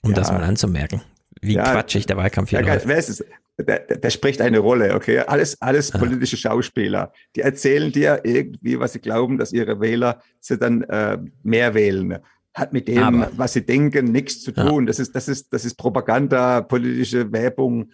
Um 0.04 0.12
ja. 0.12 0.15
das 0.15 0.32
mal 0.32 0.43
anzumerken. 0.43 1.02
Wie 1.41 1.54
ja, 1.54 1.63
quatschig 1.71 2.06
der 2.06 2.17
Wahlkampf 2.17 2.52
hier 2.52 2.62
ja, 2.62 2.73
läuft. 2.73 2.88
Wer 2.88 2.97
ist 2.97 3.10
es? 3.10 3.26
Der, 3.63 3.80
der 3.80 4.10
spricht 4.10 4.41
eine 4.41 4.60
Rolle, 4.60 4.95
okay? 4.95 5.19
Alles, 5.19 5.62
alles 5.62 5.91
politische 5.91 6.38
Schauspieler. 6.38 7.12
Die 7.36 7.41
erzählen 7.41 7.91
dir 7.91 8.22
irgendwie, 8.24 8.80
was 8.80 8.93
sie 8.93 9.00
glauben, 9.00 9.38
dass 9.38 9.52
ihre 9.52 9.80
Wähler 9.80 10.22
sie 10.39 10.58
dann 10.58 10.84
äh, 10.84 11.17
mehr 11.43 11.74
wählen. 11.74 12.19
Hat 12.54 12.74
mit 12.74 12.88
dem, 12.88 13.04
Aber, 13.04 13.32
was 13.36 13.54
sie 13.54 13.65
denken, 13.65 14.12
nichts 14.12 14.41
zu 14.41 14.52
tun. 14.52 14.84
Ja. 14.84 14.88
Das 14.88 15.00
ist, 15.00 15.15
das 15.15 15.28
ist, 15.28 15.54
das 15.54 15.65
ist 15.65 15.76
Propaganda, 15.76 16.62
politische 16.62 17.32
Werbung. 17.32 17.91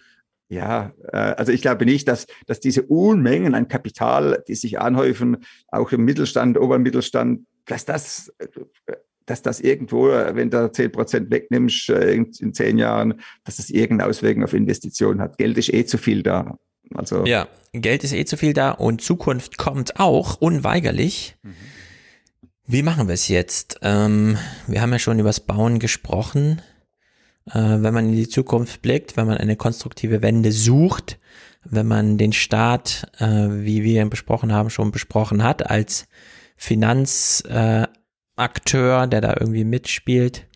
Ja, 0.48 0.92
äh, 1.12 1.16
also 1.16 1.52
ich 1.52 1.62
glaube 1.62 1.84
nicht, 1.84 2.06
dass, 2.08 2.26
dass 2.46 2.60
diese 2.60 2.82
Unmengen 2.82 3.54
an 3.54 3.68
Kapital, 3.68 4.42
die 4.46 4.54
sich 4.54 4.78
anhäufen, 4.78 5.38
auch 5.68 5.92
im 5.92 6.04
Mittelstand, 6.04 6.58
oberen 6.58 6.82
Mittelstand, 6.82 7.46
dass 7.66 7.84
das 7.84 8.32
äh, 8.38 8.46
dass 9.26 9.42
das 9.42 9.60
irgendwo, 9.60 10.08
wenn 10.08 10.50
du 10.50 10.70
zehn 10.72 10.90
Prozent 10.90 11.30
wegnimmst 11.30 11.90
äh, 11.90 12.14
in, 12.14 12.32
in, 12.38 12.54
zehn 12.54 12.78
Jahren, 12.78 13.20
dass 13.44 13.56
das 13.56 13.70
irgendeine 13.70 14.10
Auswirkung 14.10 14.44
auf 14.44 14.54
Investitionen 14.54 15.20
hat. 15.20 15.36
Geld 15.38 15.58
ist 15.58 15.72
eh 15.72 15.84
zu 15.84 15.98
viel 15.98 16.22
da. 16.22 16.58
Also 16.94 17.26
ja, 17.26 17.48
Geld 17.72 18.04
ist 18.04 18.12
eh 18.12 18.24
zu 18.24 18.36
viel 18.36 18.52
da 18.52 18.70
und 18.70 19.02
Zukunft 19.02 19.58
kommt 19.58 19.98
auch 19.98 20.40
unweigerlich. 20.40 21.36
Mhm. 21.42 21.54
Wie 22.68 22.82
machen 22.82 23.06
wir 23.06 23.14
es 23.14 23.28
jetzt? 23.28 23.78
Ähm, 23.82 24.38
wir 24.66 24.80
haben 24.80 24.92
ja 24.92 24.98
schon 24.98 25.18
über 25.18 25.28
das 25.28 25.40
Bauen 25.40 25.78
gesprochen. 25.78 26.62
Äh, 27.48 27.54
wenn 27.54 27.94
man 27.94 28.08
in 28.08 28.16
die 28.16 28.28
Zukunft 28.28 28.82
blickt, 28.82 29.16
wenn 29.16 29.26
man 29.26 29.38
eine 29.38 29.56
konstruktive 29.56 30.20
Wende 30.22 30.50
sucht, 30.50 31.18
wenn 31.62 31.86
man 31.86 32.18
den 32.18 32.32
Staat, 32.32 33.10
äh, 33.18 33.26
wie 33.26 33.84
wir 33.84 34.02
ihn 34.02 34.10
besprochen 34.10 34.52
haben, 34.52 34.70
schon 34.70 34.90
besprochen 34.90 35.42
hat, 35.42 35.70
als 35.70 36.08
Finanz, 36.56 37.42
äh, 37.48 37.86
Akteur, 38.36 39.06
der 39.06 39.20
da 39.20 39.34
irgendwie 39.38 39.64
mitspielt. 39.64 40.46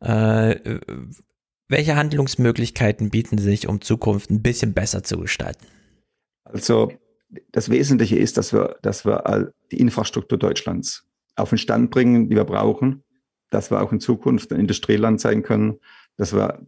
Äh, 0.00 0.78
welche 1.68 1.96
Handlungsmöglichkeiten 1.96 3.10
bieten 3.10 3.38
sich, 3.38 3.66
um 3.68 3.80
Zukunft 3.80 4.30
ein 4.30 4.42
bisschen 4.42 4.72
besser 4.72 5.02
zu 5.02 5.18
gestalten? 5.18 5.66
Also 6.44 6.92
das 7.50 7.70
Wesentliche 7.70 8.16
ist, 8.16 8.36
dass 8.36 8.52
wir, 8.52 8.76
dass 8.82 9.04
wir 9.04 9.52
die 9.72 9.80
Infrastruktur 9.80 10.38
Deutschlands 10.38 11.04
auf 11.34 11.48
den 11.48 11.58
Stand 11.58 11.90
bringen, 11.90 12.28
die 12.28 12.36
wir 12.36 12.44
brauchen, 12.44 13.02
dass 13.50 13.70
wir 13.70 13.82
auch 13.82 13.92
in 13.92 14.00
Zukunft 14.00 14.52
ein 14.52 14.60
Industrieland 14.60 15.20
sein 15.20 15.42
können, 15.42 15.80
dass 16.16 16.32
wir 16.32 16.64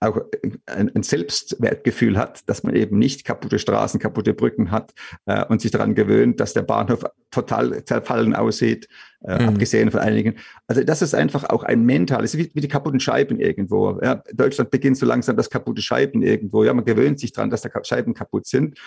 auch 0.00 0.18
ein, 0.66 0.90
ein, 0.94 1.02
Selbstwertgefühl 1.02 2.16
hat, 2.16 2.48
dass 2.48 2.62
man 2.62 2.74
eben 2.74 2.98
nicht 2.98 3.24
kaputte 3.24 3.58
Straßen, 3.58 4.00
kaputte 4.00 4.32
Brücken 4.32 4.70
hat 4.70 4.94
äh, 5.26 5.44
und 5.44 5.60
sich 5.60 5.70
daran 5.70 5.94
gewöhnt, 5.94 6.40
dass 6.40 6.54
der 6.54 6.62
Bahnhof 6.62 7.04
total 7.30 7.84
zerfallen 7.84 8.34
aussieht, 8.34 8.88
äh, 9.24 9.42
mhm. 9.42 9.48
abgesehen 9.50 9.90
von 9.90 10.00
einigen. 10.00 10.36
Also 10.66 10.82
das 10.82 11.02
ist 11.02 11.14
einfach 11.14 11.44
auch 11.44 11.62
ein 11.62 11.84
mentales, 11.84 12.36
wie, 12.36 12.50
wie 12.54 12.60
die 12.60 12.68
kaputten 12.68 13.00
Scheiben 13.00 13.38
irgendwo. 13.38 13.98
Ja, 14.02 14.22
Deutschland 14.32 14.70
beginnt 14.70 14.96
so 14.96 15.06
langsam 15.06 15.36
das 15.36 15.50
kaputte 15.50 15.82
Scheiben 15.82 16.22
irgendwo. 16.22 16.64
Ja, 16.64 16.74
man 16.74 16.84
gewöhnt 16.84 17.20
sich 17.20 17.32
dran, 17.32 17.50
dass 17.50 17.62
da 17.62 17.70
Scheiben 17.84 18.14
kaputt 18.14 18.46
sind. 18.46 18.78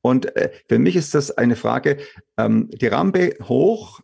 Und 0.00 0.34
äh, 0.36 0.50
für 0.68 0.78
mich 0.78 0.96
ist 0.96 1.14
das 1.14 1.30
eine 1.30 1.56
Frage, 1.56 1.98
ähm, 2.38 2.68
die 2.72 2.86
Rampe 2.86 3.34
hoch 3.42 4.00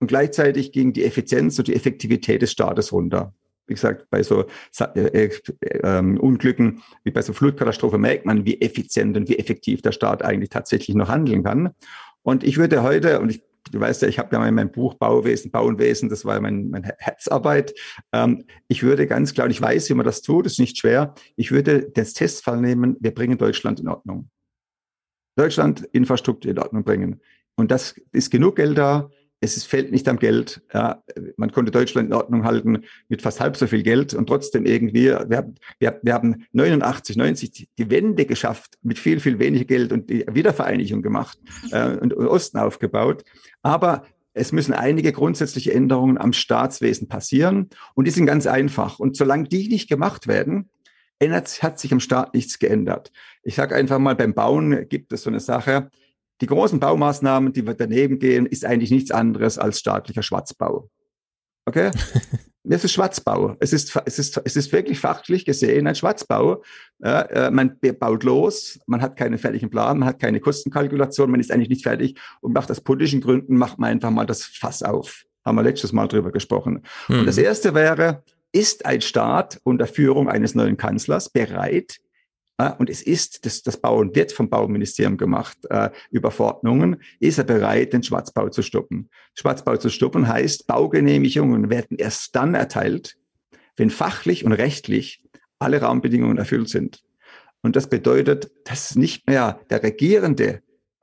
und 0.00 0.06
gleichzeitig 0.06 0.72
ging 0.72 0.92
die 0.92 1.04
Effizienz 1.04 1.58
und 1.58 1.68
die 1.68 1.74
Effektivität 1.74 2.42
des 2.42 2.52
Staates 2.52 2.92
runter 2.92 3.34
wie 3.66 3.74
gesagt, 3.74 4.06
bei 4.10 4.22
so 4.22 4.44
äh, 4.94 5.00
äh, 5.00 5.30
ähm, 5.82 6.18
Unglücken 6.18 6.82
wie 7.04 7.10
bei 7.10 7.22
so 7.22 7.32
Flutkatastrophe 7.32 7.96
merkt 7.96 8.26
man, 8.26 8.44
wie 8.44 8.60
effizient 8.60 9.16
und 9.16 9.28
wie 9.28 9.38
effektiv 9.38 9.82
der 9.82 9.92
Staat 9.92 10.22
eigentlich 10.22 10.50
tatsächlich 10.50 10.96
noch 10.96 11.08
handeln 11.08 11.44
kann. 11.44 11.70
Und 12.22 12.44
ich 12.44 12.58
würde 12.58 12.82
heute, 12.82 13.20
und 13.20 13.30
ich 13.30 13.42
Du 13.70 13.80
weißt 13.80 14.02
ja, 14.02 14.08
ich 14.08 14.18
habe 14.18 14.34
ja 14.34 14.46
in 14.46 14.54
meinem 14.54 14.72
Buch 14.72 14.94
Bauwesen, 14.94 15.50
Bauenwesen, 15.50 16.08
das 16.08 16.24
war 16.24 16.40
mein, 16.40 16.68
meine 16.70 16.94
Herzarbeit. 16.98 17.72
Ähm, 18.12 18.44
ich 18.68 18.82
würde 18.82 19.06
ganz 19.06 19.34
klar, 19.34 19.44
und 19.44 19.50
ich 19.50 19.62
weiß, 19.62 19.88
wie 19.88 19.94
man 19.94 20.04
das 20.04 20.22
tut, 20.22 20.46
ist 20.46 20.58
nicht 20.58 20.78
schwer, 20.78 21.14
ich 21.36 21.52
würde 21.52 21.88
das 21.90 22.12
Testfall 22.12 22.60
nehmen, 22.60 22.96
wir 23.00 23.14
bringen 23.14 23.38
Deutschland 23.38 23.80
in 23.80 23.88
Ordnung. 23.88 24.30
Deutschland 25.36 25.88
Infrastruktur 25.92 26.50
in 26.50 26.58
Ordnung 26.58 26.84
bringen. 26.84 27.20
Und 27.54 27.70
das 27.70 27.94
ist 28.12 28.30
genug 28.30 28.56
Geld 28.56 28.76
da, 28.76 29.10
es 29.42 29.64
fällt 29.64 29.90
nicht 29.90 30.08
am 30.08 30.18
Geld. 30.18 30.62
Ja, 30.72 31.02
man 31.36 31.50
konnte 31.50 31.72
Deutschland 31.72 32.08
in 32.08 32.14
Ordnung 32.14 32.44
halten 32.44 32.84
mit 33.08 33.22
fast 33.22 33.40
halb 33.40 33.56
so 33.56 33.66
viel 33.66 33.82
Geld 33.82 34.14
und 34.14 34.28
trotzdem 34.28 34.64
irgendwie, 34.66 35.06
wir 35.06 35.36
haben, 35.36 35.54
wir, 35.80 36.00
wir 36.02 36.14
haben 36.14 36.46
89, 36.52 37.16
90 37.16 37.68
die 37.76 37.90
Wende 37.90 38.24
geschafft 38.24 38.78
mit 38.82 38.98
viel, 38.98 39.18
viel 39.18 39.38
weniger 39.40 39.64
Geld 39.64 39.92
und 39.92 40.10
die 40.10 40.24
Wiedervereinigung 40.30 41.02
gemacht 41.02 41.38
äh, 41.72 41.96
und, 41.96 42.14
und 42.14 42.26
Osten 42.28 42.58
aufgebaut. 42.58 43.24
Aber 43.62 44.04
es 44.32 44.52
müssen 44.52 44.72
einige 44.72 45.12
grundsätzliche 45.12 45.74
Änderungen 45.74 46.18
am 46.18 46.32
Staatswesen 46.32 47.08
passieren 47.08 47.68
und 47.94 48.06
die 48.06 48.12
sind 48.12 48.26
ganz 48.26 48.46
einfach. 48.46 49.00
Und 49.00 49.16
solange 49.16 49.48
die 49.48 49.68
nicht 49.68 49.88
gemacht 49.88 50.28
werden, 50.28 50.70
ändert, 51.18 51.62
hat 51.62 51.80
sich 51.80 51.92
am 51.92 52.00
Staat 52.00 52.32
nichts 52.32 52.60
geändert. 52.60 53.10
Ich 53.42 53.56
sage 53.56 53.74
einfach 53.74 53.98
mal, 53.98 54.14
beim 54.14 54.34
Bauen 54.34 54.88
gibt 54.88 55.12
es 55.12 55.22
so 55.22 55.30
eine 55.30 55.40
Sache, 55.40 55.90
die 56.40 56.46
großen 56.46 56.80
Baumaßnahmen, 56.80 57.52
die 57.52 57.64
daneben 57.64 58.18
gehen, 58.18 58.46
ist 58.46 58.64
eigentlich 58.64 58.90
nichts 58.90 59.10
anderes 59.10 59.58
als 59.58 59.78
staatlicher 59.78 60.22
Schwarzbau. 60.22 60.88
Okay? 61.66 61.90
Es 62.64 62.84
ist 62.84 62.92
Schwarzbau. 62.92 63.56
Es 63.58 63.72
ist, 63.72 64.00
es 64.04 64.18
ist, 64.18 64.40
es 64.44 64.56
ist 64.56 64.72
wirklich 64.72 65.00
fachlich 65.00 65.44
gesehen 65.44 65.86
ein 65.86 65.94
Schwarzbau. 65.94 66.62
Äh, 67.02 67.50
man 67.50 67.76
baut 67.98 68.22
los, 68.22 68.78
man 68.86 69.02
hat 69.02 69.16
keinen 69.16 69.38
fertigen 69.38 69.68
Plan, 69.68 69.98
man 69.98 70.08
hat 70.08 70.20
keine 70.20 70.38
Kostenkalkulation, 70.38 71.30
man 71.30 71.40
ist 71.40 71.50
eigentlich 71.50 71.68
nicht 71.68 71.82
fertig 71.82 72.18
und 72.40 72.52
macht 72.52 72.70
aus 72.70 72.80
politischen 72.80 73.20
Gründen, 73.20 73.56
macht 73.56 73.78
man 73.78 73.90
einfach 73.90 74.10
mal 74.10 74.26
das 74.26 74.44
Fass 74.44 74.82
auf. 74.82 75.24
Haben 75.44 75.56
wir 75.56 75.64
letztes 75.64 75.92
Mal 75.92 76.06
drüber 76.06 76.30
gesprochen. 76.30 76.82
Mhm. 77.08 77.20
Und 77.20 77.26
das 77.26 77.36
mhm. 77.36 77.44
erste 77.44 77.74
wäre, 77.74 78.22
ist 78.52 78.86
ein 78.86 79.00
Staat 79.00 79.60
unter 79.64 79.86
Führung 79.88 80.28
eines 80.28 80.54
neuen 80.54 80.76
Kanzlers 80.76 81.30
bereit, 81.30 81.96
und 82.70 82.90
es 82.90 83.02
ist, 83.02 83.46
das, 83.46 83.62
das 83.62 83.76
Bauen 83.76 84.14
wird 84.14 84.32
vom 84.32 84.48
Bauministerium 84.48 85.16
gemacht, 85.16 85.58
äh, 85.70 85.90
über 86.10 86.30
Verordnungen, 86.30 87.02
ist 87.20 87.38
er 87.38 87.44
bereit, 87.44 87.92
den 87.92 88.02
Schwarzbau 88.02 88.48
zu 88.48 88.62
stoppen. 88.62 89.10
Schwarzbau 89.34 89.76
zu 89.76 89.88
stoppen 89.90 90.28
heißt, 90.28 90.66
Baugenehmigungen 90.66 91.70
werden 91.70 91.98
erst 91.98 92.34
dann 92.36 92.54
erteilt, 92.54 93.16
wenn 93.76 93.90
fachlich 93.90 94.44
und 94.44 94.52
rechtlich 94.52 95.22
alle 95.58 95.80
Rahmenbedingungen 95.80 96.38
erfüllt 96.38 96.68
sind. 96.68 97.02
Und 97.62 97.76
das 97.76 97.88
bedeutet, 97.88 98.50
dass 98.64 98.96
nicht 98.96 99.26
mehr 99.28 99.60
der 99.70 99.82
Regierende 99.82 100.62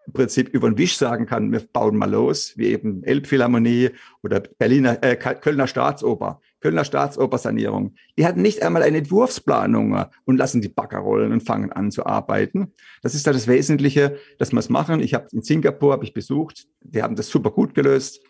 im 0.10 0.14
Prinzip 0.14 0.50
über 0.50 0.70
den 0.70 0.78
Wisch 0.78 0.98
sagen 0.98 1.28
kann, 1.28 1.52
wir 1.52 1.60
bauen 1.60 1.96
mal 1.96 2.10
los, 2.10 2.54
wie 2.58 2.68
eben 2.68 3.04
Elbphilharmonie 3.04 3.92
oder 4.24 4.40
Berliner, 4.40 5.02
äh, 5.04 5.16
Kölner 5.16 5.68
Staatsoper. 5.68 6.42
Kölner 6.60 6.84
Staatsopersanierung. 6.84 7.96
Die 8.18 8.26
hatten 8.26 8.42
nicht 8.42 8.62
einmal 8.64 8.84
eine 8.84 8.98
Entwurfsplanung 8.98 10.06
und 10.26 10.38
lassen 10.38 10.62
die 10.62 10.70
Bagger 10.70 11.00
rollen 11.00 11.32
und 11.32 11.42
fangen 11.42 11.72
an 11.72 11.92
zu 11.92 12.06
arbeiten. 12.06 12.74
Das 13.02 13.16
ist 13.16 13.26
da 13.26 13.34
das 13.34 13.48
Wesentliche, 13.48 14.18
dass 14.38 14.52
wir 14.52 14.60
es 14.60 14.70
machen. 14.70 15.00
Ich 15.02 15.14
habe 15.14 15.28
in 15.32 15.42
Singapur 15.42 15.94
habe 15.94 16.04
ich 16.04 16.14
besucht, 16.14 16.68
die 16.82 17.02
haben 17.02 17.16
das 17.16 17.30
super 17.30 17.52
gut 17.52 17.74
gelöst. 17.74 18.22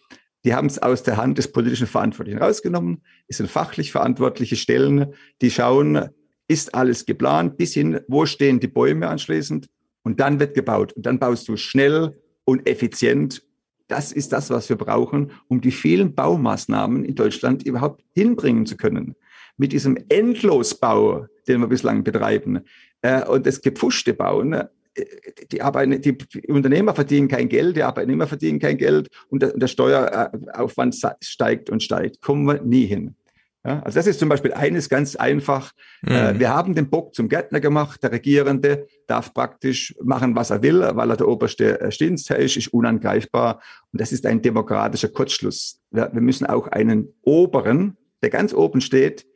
Die 0.46 0.54
haben 0.54 0.68
es 0.68 0.80
aus 0.80 1.04
der 1.04 1.18
Hand 1.18 1.38
des 1.38 1.52
politischen 1.52 1.88
Verantwortlichen 1.88 2.42
rausgenommen. 2.42 3.04
Es 3.28 3.38
sind 3.38 3.50
fachlich 3.50 3.92
verantwortliche 3.92 4.56
Stellen, 4.56 5.14
die 5.42 5.52
schauen, 5.52 6.10
ist 6.48 6.74
alles 6.74 7.06
geplant, 7.06 7.58
bis 7.58 7.74
hin, 7.74 8.00
wo 8.08 8.26
stehen 8.26 8.60
die 8.60 8.68
Bäume 8.68 9.10
anschließend. 9.10 9.68
Und 10.04 10.20
dann 10.20 10.40
wird 10.40 10.54
gebaut. 10.54 10.94
Und 10.94 11.06
dann 11.06 11.20
baust 11.20 11.48
du 11.48 11.58
schnell 11.58 12.18
und 12.46 12.68
effizient 12.68 13.44
das 13.90 14.12
ist 14.12 14.32
das, 14.32 14.50
was 14.50 14.70
wir 14.70 14.78
brauchen, 14.78 15.32
um 15.48 15.60
die 15.60 15.72
vielen 15.72 16.14
Baumaßnahmen 16.16 17.04
in 17.04 17.16
Deutschland 17.16 17.64
überhaupt 17.66 18.04
hinbringen 18.14 18.66
zu 18.66 18.78
können. 18.78 19.16
Mit 19.58 19.74
diesem 19.74 19.98
Endlosbau, 20.08 21.26
den 21.48 21.60
wir 21.60 21.68
bislang 21.68 22.04
betreiben, 22.04 22.62
äh, 23.02 23.26
und 23.26 23.46
das 23.46 23.62
gepfuschte 23.62 24.14
Bauen, 24.14 24.54
äh, 24.54 24.68
die, 25.52 25.62
Arbeiter, 25.62 25.98
die 25.98 26.18
Unternehmer 26.48 26.94
verdienen 26.94 27.28
kein 27.28 27.50
Geld, 27.50 27.76
die 27.76 27.84
Arbeitnehmer 27.84 28.28
verdienen 28.28 28.60
kein 28.60 28.78
Geld 28.78 29.10
und 29.30 29.42
der 29.42 29.68
Steueraufwand 29.68 30.96
steigt 31.22 31.70
und 31.70 31.82
steigt. 31.84 32.22
Kommen 32.22 32.46
wir 32.46 32.62
nie 32.62 32.86
hin. 32.86 33.16
Ja, 33.70 33.82
also 33.82 34.00
das 34.00 34.08
ist 34.08 34.20
zum 34.20 34.30
Beispiel 34.30 34.52
eines 34.52 34.90
ganz 34.90 35.16
einfach. 35.16 35.74
Äh, 36.04 36.34
mhm. 36.34 36.40
wir 36.40 36.50
haben 36.50 36.74
den 36.74 36.90
Bock 36.90 37.14
zum 37.14 37.30
Gärtner 37.30 37.60
gemacht. 37.60 38.02
Der 38.02 38.12
Regierende 38.12 38.88
darf 39.06 39.32
praktisch 39.32 39.96
machen, 40.02 40.36
was 40.36 40.50
er 40.50 40.64
will, 40.64 40.82
weil 40.94 41.12
er 41.12 41.18
der 41.18 41.28
oberste 41.28 41.80
äh, 41.80 41.90
Dienstherr 41.92 42.40
ist, 42.40 42.58
ist 42.58 42.70
unangreifbar. 42.70 43.62
Und 43.92 44.02
das 44.02 44.12
ist 44.12 44.26
ein 44.26 44.42
demokratischer 44.42 45.10
Kurzschluss. 45.10 45.80
Wir, 45.92 46.10
wir 46.12 46.22
müssen 46.22 46.48
auch 46.48 46.68
einen 46.70 47.14
Oberen, 47.22 47.96
der 48.24 48.32
ganz 48.32 48.56
oben 48.56 48.82
steht, 48.82 49.28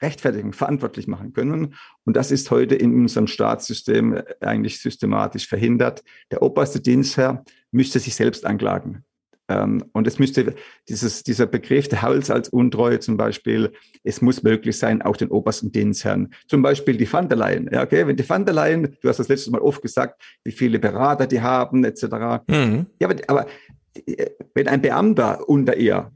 rechtfertigen, 0.00 0.52
verantwortlich 0.52 1.08
machen 1.08 1.32
können. 1.32 1.74
Und 2.04 2.16
das 2.16 2.30
ist 2.30 2.52
heute 2.52 2.76
in 2.76 2.94
unserem 2.94 3.26
Staatssystem 3.26 4.22
eigentlich 4.40 4.80
systematisch 4.80 5.48
verhindert. 5.48 6.04
Der 6.30 6.42
oberste 6.42 6.78
Dienstherr 6.78 7.44
müsste 7.72 7.98
sich 7.98 8.14
selbst 8.14 8.46
anklagen. 8.46 9.04
Ähm, 9.48 9.84
und 9.92 10.06
es 10.06 10.18
müsste 10.18 10.54
dieses, 10.88 11.22
dieser 11.22 11.46
Begriff 11.46 11.88
der 11.88 12.02
Haushaltsuntreue 12.02 13.00
zum 13.00 13.16
Beispiel, 13.16 13.72
es 14.02 14.22
muss 14.22 14.42
möglich 14.42 14.78
sein, 14.78 15.02
auch 15.02 15.16
den 15.16 15.28
obersten 15.28 15.70
Dienstherrn, 15.70 16.32
zum 16.48 16.62
Beispiel 16.62 16.96
die 16.96 17.10
Van 17.10 17.28
der 17.28 17.38
Leyen. 17.38 17.68
Ja, 17.72 17.82
okay, 17.82 18.06
wenn 18.06 18.16
die 18.16 18.28
Van 18.28 18.46
der 18.46 18.54
Leyen, 18.54 18.96
du 19.02 19.08
hast 19.08 19.18
das 19.18 19.28
letztes 19.28 19.50
Mal 19.50 19.60
oft 19.60 19.82
gesagt, 19.82 20.22
wie 20.44 20.52
viele 20.52 20.78
Berater 20.78 21.26
die 21.26 21.42
haben, 21.42 21.84
etc. 21.84 22.04
Mhm. 22.46 22.86
Ja, 23.00 23.08
aber, 23.08 23.16
aber 23.26 23.46
wenn 24.54 24.68
ein 24.68 24.80
Beamter 24.80 25.48
unter 25.48 25.76
ihr 25.76 26.10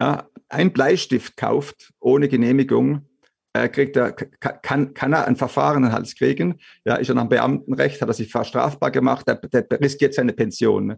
ja, 0.00 0.28
einen 0.48 0.72
Bleistift 0.72 1.36
kauft 1.36 1.92
ohne 2.00 2.28
Genehmigung, 2.28 3.06
äh, 3.54 3.68
kriegt 3.68 3.96
er, 3.96 4.12
kann, 4.12 4.94
kann 4.94 5.12
er 5.12 5.26
ein 5.26 5.36
Verfahren 5.36 5.90
Hals 5.92 6.16
kriegen. 6.16 6.58
Ja, 6.84 6.96
ist 6.96 7.08
er 7.08 7.14
nach 7.14 7.28
Beamtenrecht, 7.28 8.02
hat 8.02 8.08
er 8.08 8.14
sich 8.14 8.30
strafbar 8.30 8.90
gemacht, 8.90 9.26
der, 9.28 9.36
der 9.36 9.80
riskiert 9.80 10.14
seine 10.14 10.32
Pension 10.32 10.96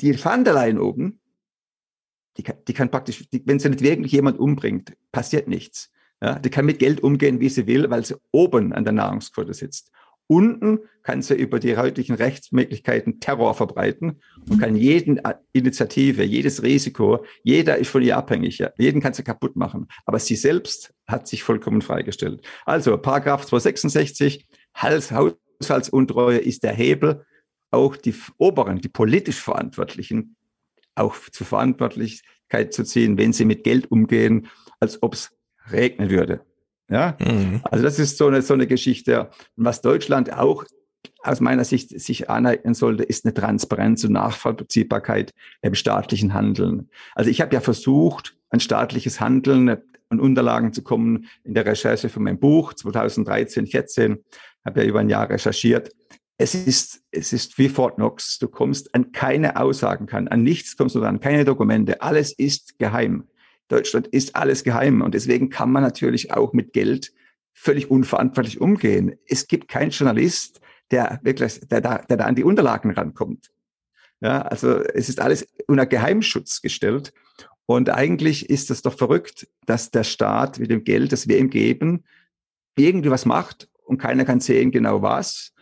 die 0.00 0.22
Van 0.22 0.78
oben, 0.78 1.20
die 2.36 2.42
kann, 2.42 2.56
die 2.66 2.72
kann 2.72 2.90
praktisch, 2.90 3.28
die, 3.30 3.42
wenn 3.46 3.58
sie 3.58 3.70
nicht 3.70 3.82
wirklich 3.82 4.12
jemand 4.12 4.38
umbringt, 4.38 4.94
passiert 5.12 5.48
nichts. 5.48 5.90
Ja, 6.22 6.38
die 6.38 6.50
kann 6.50 6.64
mit 6.64 6.78
Geld 6.78 7.02
umgehen, 7.02 7.40
wie 7.40 7.48
sie 7.48 7.66
will, 7.66 7.90
weil 7.90 8.04
sie 8.04 8.16
oben 8.32 8.72
an 8.72 8.84
der 8.84 8.92
Nahrungsquote 8.92 9.54
sitzt. 9.54 9.90
Unten 10.26 10.78
kann 11.02 11.20
sie 11.20 11.34
über 11.34 11.60
die 11.60 11.76
heutigen 11.76 12.14
Rechtsmöglichkeiten 12.14 13.20
Terror 13.20 13.54
verbreiten 13.54 14.22
und 14.48 14.58
kann 14.58 14.74
jeden 14.74 15.20
Initiative, 15.52 16.24
jedes 16.24 16.62
Risiko, 16.62 17.26
jeder 17.42 17.76
ist 17.76 17.90
von 17.90 18.02
ihr 18.02 18.16
abhängig. 18.16 18.58
Ja. 18.58 18.70
Jeden 18.78 19.02
kann 19.02 19.12
sie 19.12 19.22
kaputt 19.22 19.54
machen. 19.54 19.86
Aber 20.06 20.18
sie 20.18 20.36
selbst 20.36 20.94
hat 21.06 21.28
sich 21.28 21.42
vollkommen 21.42 21.82
freigestellt. 21.82 22.40
Also, 22.64 22.96
Paragraph 22.96 23.44
266, 23.44 24.48
Haushaltsuntreue 24.80 26.38
ist 26.38 26.62
der 26.62 26.72
Hebel, 26.72 27.26
auch 27.74 27.96
die 27.96 28.14
Oberen, 28.38 28.80
die 28.80 28.88
politisch 28.88 29.40
Verantwortlichen, 29.40 30.36
auch 30.94 31.16
zur 31.32 31.46
Verantwortlichkeit 31.46 32.72
zu 32.72 32.84
ziehen, 32.84 33.18
wenn 33.18 33.32
sie 33.32 33.44
mit 33.44 33.64
Geld 33.64 33.90
umgehen, 33.90 34.48
als 34.80 35.02
ob 35.02 35.14
es 35.14 35.30
regnen 35.70 36.10
würde. 36.10 36.40
Ja, 36.88 37.16
mhm. 37.20 37.60
also 37.64 37.82
das 37.82 37.98
ist 37.98 38.18
so 38.18 38.28
eine, 38.28 38.42
so 38.42 38.54
eine 38.54 38.66
Geschichte. 38.66 39.30
Und 39.56 39.64
was 39.64 39.80
Deutschland 39.80 40.32
auch 40.32 40.64
aus 41.22 41.40
meiner 41.40 41.64
Sicht 41.64 41.98
sich 41.98 42.28
aneignen 42.28 42.74
sollte, 42.74 43.02
ist 43.02 43.24
eine 43.24 43.34
Transparenz 43.34 44.04
und 44.04 44.12
Nachvollziehbarkeit 44.12 45.32
im 45.62 45.74
staatlichen 45.74 46.34
Handeln. 46.34 46.90
Also 47.14 47.30
ich 47.30 47.40
habe 47.40 47.54
ja 47.54 47.60
versucht, 47.60 48.36
ein 48.50 48.60
staatliches 48.60 49.20
Handeln 49.20 49.78
an 50.10 50.20
Unterlagen 50.20 50.72
zu 50.72 50.82
kommen 50.82 51.26
in 51.42 51.54
der 51.54 51.64
Recherche 51.64 52.10
für 52.10 52.20
mein 52.20 52.38
Buch 52.38 52.74
2013, 52.74 53.66
14, 53.66 54.22
habe 54.64 54.82
ja 54.82 54.86
über 54.86 55.00
ein 55.00 55.08
Jahr 55.08 55.28
recherchiert 55.28 55.90
es 56.36 56.54
ist, 56.54 57.02
es 57.10 57.32
ist 57.32 57.58
wie 57.58 57.68
Fort 57.68 57.96
Knox. 57.96 58.38
Du 58.38 58.48
kommst 58.48 58.94
an 58.94 59.12
keine 59.12 59.56
Aussagen 59.56 60.06
kann, 60.06 60.28
an 60.28 60.42
nichts 60.42 60.76
kommst 60.76 60.94
du 60.94 61.00
ran, 61.00 61.20
keine 61.20 61.44
Dokumente. 61.44 62.02
Alles 62.02 62.32
ist 62.32 62.78
geheim. 62.78 63.28
Deutschland 63.68 64.08
ist 64.08 64.36
alles 64.36 64.64
geheim. 64.64 65.00
Und 65.00 65.14
deswegen 65.14 65.48
kann 65.48 65.70
man 65.70 65.82
natürlich 65.82 66.32
auch 66.32 66.52
mit 66.52 66.72
Geld 66.72 67.12
völlig 67.52 67.90
unverantwortlich 67.90 68.60
umgehen. 68.60 69.14
Es 69.26 69.46
gibt 69.46 69.68
keinen 69.68 69.90
Journalist, 69.90 70.60
der 70.90 71.20
wirklich, 71.22 71.60
der 71.60 71.80
da, 71.80 71.98
der 71.98 72.16
da 72.16 72.24
an 72.24 72.34
die 72.34 72.44
Unterlagen 72.44 72.90
rankommt. 72.90 73.50
Ja, 74.20 74.42
also 74.42 74.80
es 74.80 75.08
ist 75.08 75.20
alles 75.20 75.46
unter 75.66 75.86
Geheimschutz 75.86 76.60
gestellt. 76.60 77.12
Und 77.66 77.90
eigentlich 77.90 78.50
ist 78.50 78.70
es 78.70 78.82
doch 78.82 78.96
verrückt, 78.96 79.46
dass 79.66 79.90
der 79.90 80.04
Staat 80.04 80.58
mit 80.58 80.70
dem 80.70 80.84
Geld, 80.84 81.12
das 81.12 81.28
wir 81.28 81.38
ihm 81.38 81.48
geben, 81.48 82.04
irgendwie 82.76 83.10
was 83.10 83.24
macht 83.24 83.68
und 83.84 83.98
keiner 83.98 84.24
kann 84.24 84.40
sehen 84.40 84.70
genau 84.70 85.00
was 85.00 85.53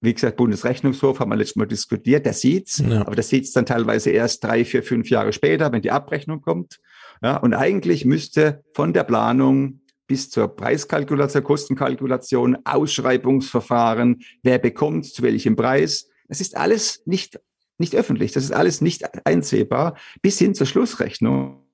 wie 0.00 0.14
gesagt, 0.14 0.36
Bundesrechnungshof 0.36 1.20
haben 1.20 1.30
wir 1.30 1.36
letztes 1.36 1.56
Mal 1.56 1.66
diskutiert, 1.66 2.24
der 2.24 2.32
sieht's, 2.32 2.78
ja. 2.78 3.00
aber 3.00 3.14
der 3.14 3.24
sieht's 3.24 3.52
dann 3.52 3.66
teilweise 3.66 4.10
erst 4.10 4.44
drei, 4.44 4.64
vier, 4.64 4.82
fünf 4.82 5.10
Jahre 5.10 5.32
später, 5.32 5.72
wenn 5.72 5.82
die 5.82 5.90
Abrechnung 5.90 6.40
kommt. 6.40 6.78
Ja, 7.22 7.36
und 7.36 7.52
eigentlich 7.54 8.04
müsste 8.04 8.62
von 8.74 8.92
der 8.92 9.04
Planung 9.04 9.80
bis 10.06 10.30
zur 10.30 10.48
Preiskalkulation, 10.48 11.42
Kostenkalkulation, 11.42 12.58
Ausschreibungsverfahren, 12.64 14.22
wer 14.42 14.58
bekommt, 14.58 15.06
zu 15.06 15.22
welchem 15.22 15.56
Preis, 15.56 16.08
das 16.28 16.40
ist 16.40 16.56
alles 16.56 17.02
nicht 17.04 17.38
nicht 17.78 17.94
öffentlich. 17.94 18.32
Das 18.32 18.44
ist 18.44 18.52
alles 18.52 18.80
nicht 18.80 19.04
einsehbar. 19.24 19.96
Bis 20.20 20.38
hin 20.38 20.54
zur 20.54 20.66
Schlussrechnung 20.66 21.64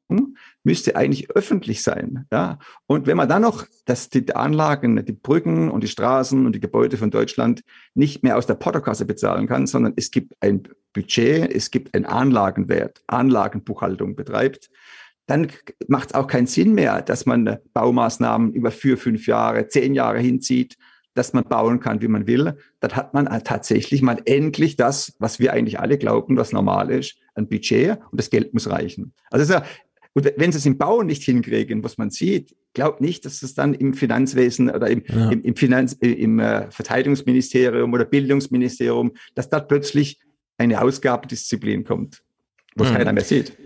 müsste 0.64 0.96
eigentlich 0.96 1.30
öffentlich 1.30 1.82
sein. 1.82 2.26
Ja? 2.32 2.58
Und 2.86 3.06
wenn 3.06 3.16
man 3.16 3.28
dann 3.28 3.42
noch 3.42 3.66
dass 3.84 4.08
die 4.08 4.34
Anlagen, 4.34 5.04
die 5.04 5.12
Brücken 5.12 5.70
und 5.70 5.84
die 5.84 5.88
Straßen 5.88 6.46
und 6.46 6.54
die 6.54 6.60
Gebäude 6.60 6.96
von 6.96 7.10
Deutschland 7.10 7.62
nicht 7.94 8.22
mehr 8.22 8.36
aus 8.38 8.46
der 8.46 8.54
Portokasse 8.54 9.04
bezahlen 9.04 9.46
kann, 9.46 9.66
sondern 9.66 9.92
es 9.96 10.10
gibt 10.10 10.34
ein 10.40 10.62
Budget, 10.92 11.54
es 11.54 11.70
gibt 11.70 11.94
einen 11.94 12.06
Anlagenwert, 12.06 13.02
Anlagenbuchhaltung 13.06 14.16
betreibt, 14.16 14.70
dann 15.26 15.48
macht 15.88 16.10
es 16.10 16.14
auch 16.14 16.26
keinen 16.26 16.46
Sinn 16.46 16.74
mehr, 16.74 17.02
dass 17.02 17.26
man 17.26 17.58
Baumaßnahmen 17.72 18.52
über 18.52 18.70
vier, 18.70 18.98
fünf 18.98 19.26
Jahre, 19.26 19.68
zehn 19.68 19.94
Jahre 19.94 20.18
hinzieht, 20.18 20.76
dass 21.14 21.32
man 21.32 21.44
bauen 21.44 21.80
kann, 21.80 22.02
wie 22.02 22.08
man 22.08 22.26
will. 22.26 22.56
Dann 22.80 22.92
hat 22.92 23.14
man 23.14 23.26
tatsächlich 23.44 24.02
mal 24.02 24.20
endlich 24.24 24.76
das, 24.76 25.14
was 25.18 25.38
wir 25.38 25.52
eigentlich 25.52 25.80
alle 25.80 25.96
glauben, 25.96 26.36
was 26.36 26.52
normal 26.52 26.90
ist, 26.90 27.16
ein 27.34 27.48
Budget 27.48 27.98
und 28.10 28.20
das 28.20 28.30
Geld 28.30 28.52
muss 28.52 28.68
reichen. 28.68 29.14
Also 29.30 29.50
ja, 29.52 29.62
und 30.14 30.32
wenn 30.36 30.52
sie 30.52 30.58
es 30.58 30.66
im 30.66 30.78
Bau 30.78 31.02
nicht 31.02 31.24
hinkriegen, 31.24 31.82
was 31.82 31.98
man 31.98 32.10
sieht, 32.10 32.54
glaubt 32.72 33.00
nicht, 33.00 33.24
dass 33.24 33.42
es 33.42 33.54
dann 33.54 33.74
im 33.74 33.94
Finanzwesen 33.94 34.70
oder 34.70 34.88
im, 34.88 35.02
ja. 35.08 35.30
im, 35.30 35.42
im, 35.42 35.56
Finanz, 35.56 35.96
äh, 36.00 36.12
im 36.12 36.38
äh, 36.38 36.70
Verteidigungsministerium 36.70 37.92
oder 37.92 38.04
Bildungsministerium, 38.04 39.12
dass 39.34 39.48
da 39.48 39.58
plötzlich 39.60 40.20
eine 40.56 40.80
Ausgabendisziplin 40.80 41.84
kommt, 41.84 42.22
was 42.76 42.90
mhm. 42.90 42.94
keiner 42.94 43.12
mehr 43.12 43.24
sieht. 43.24 43.56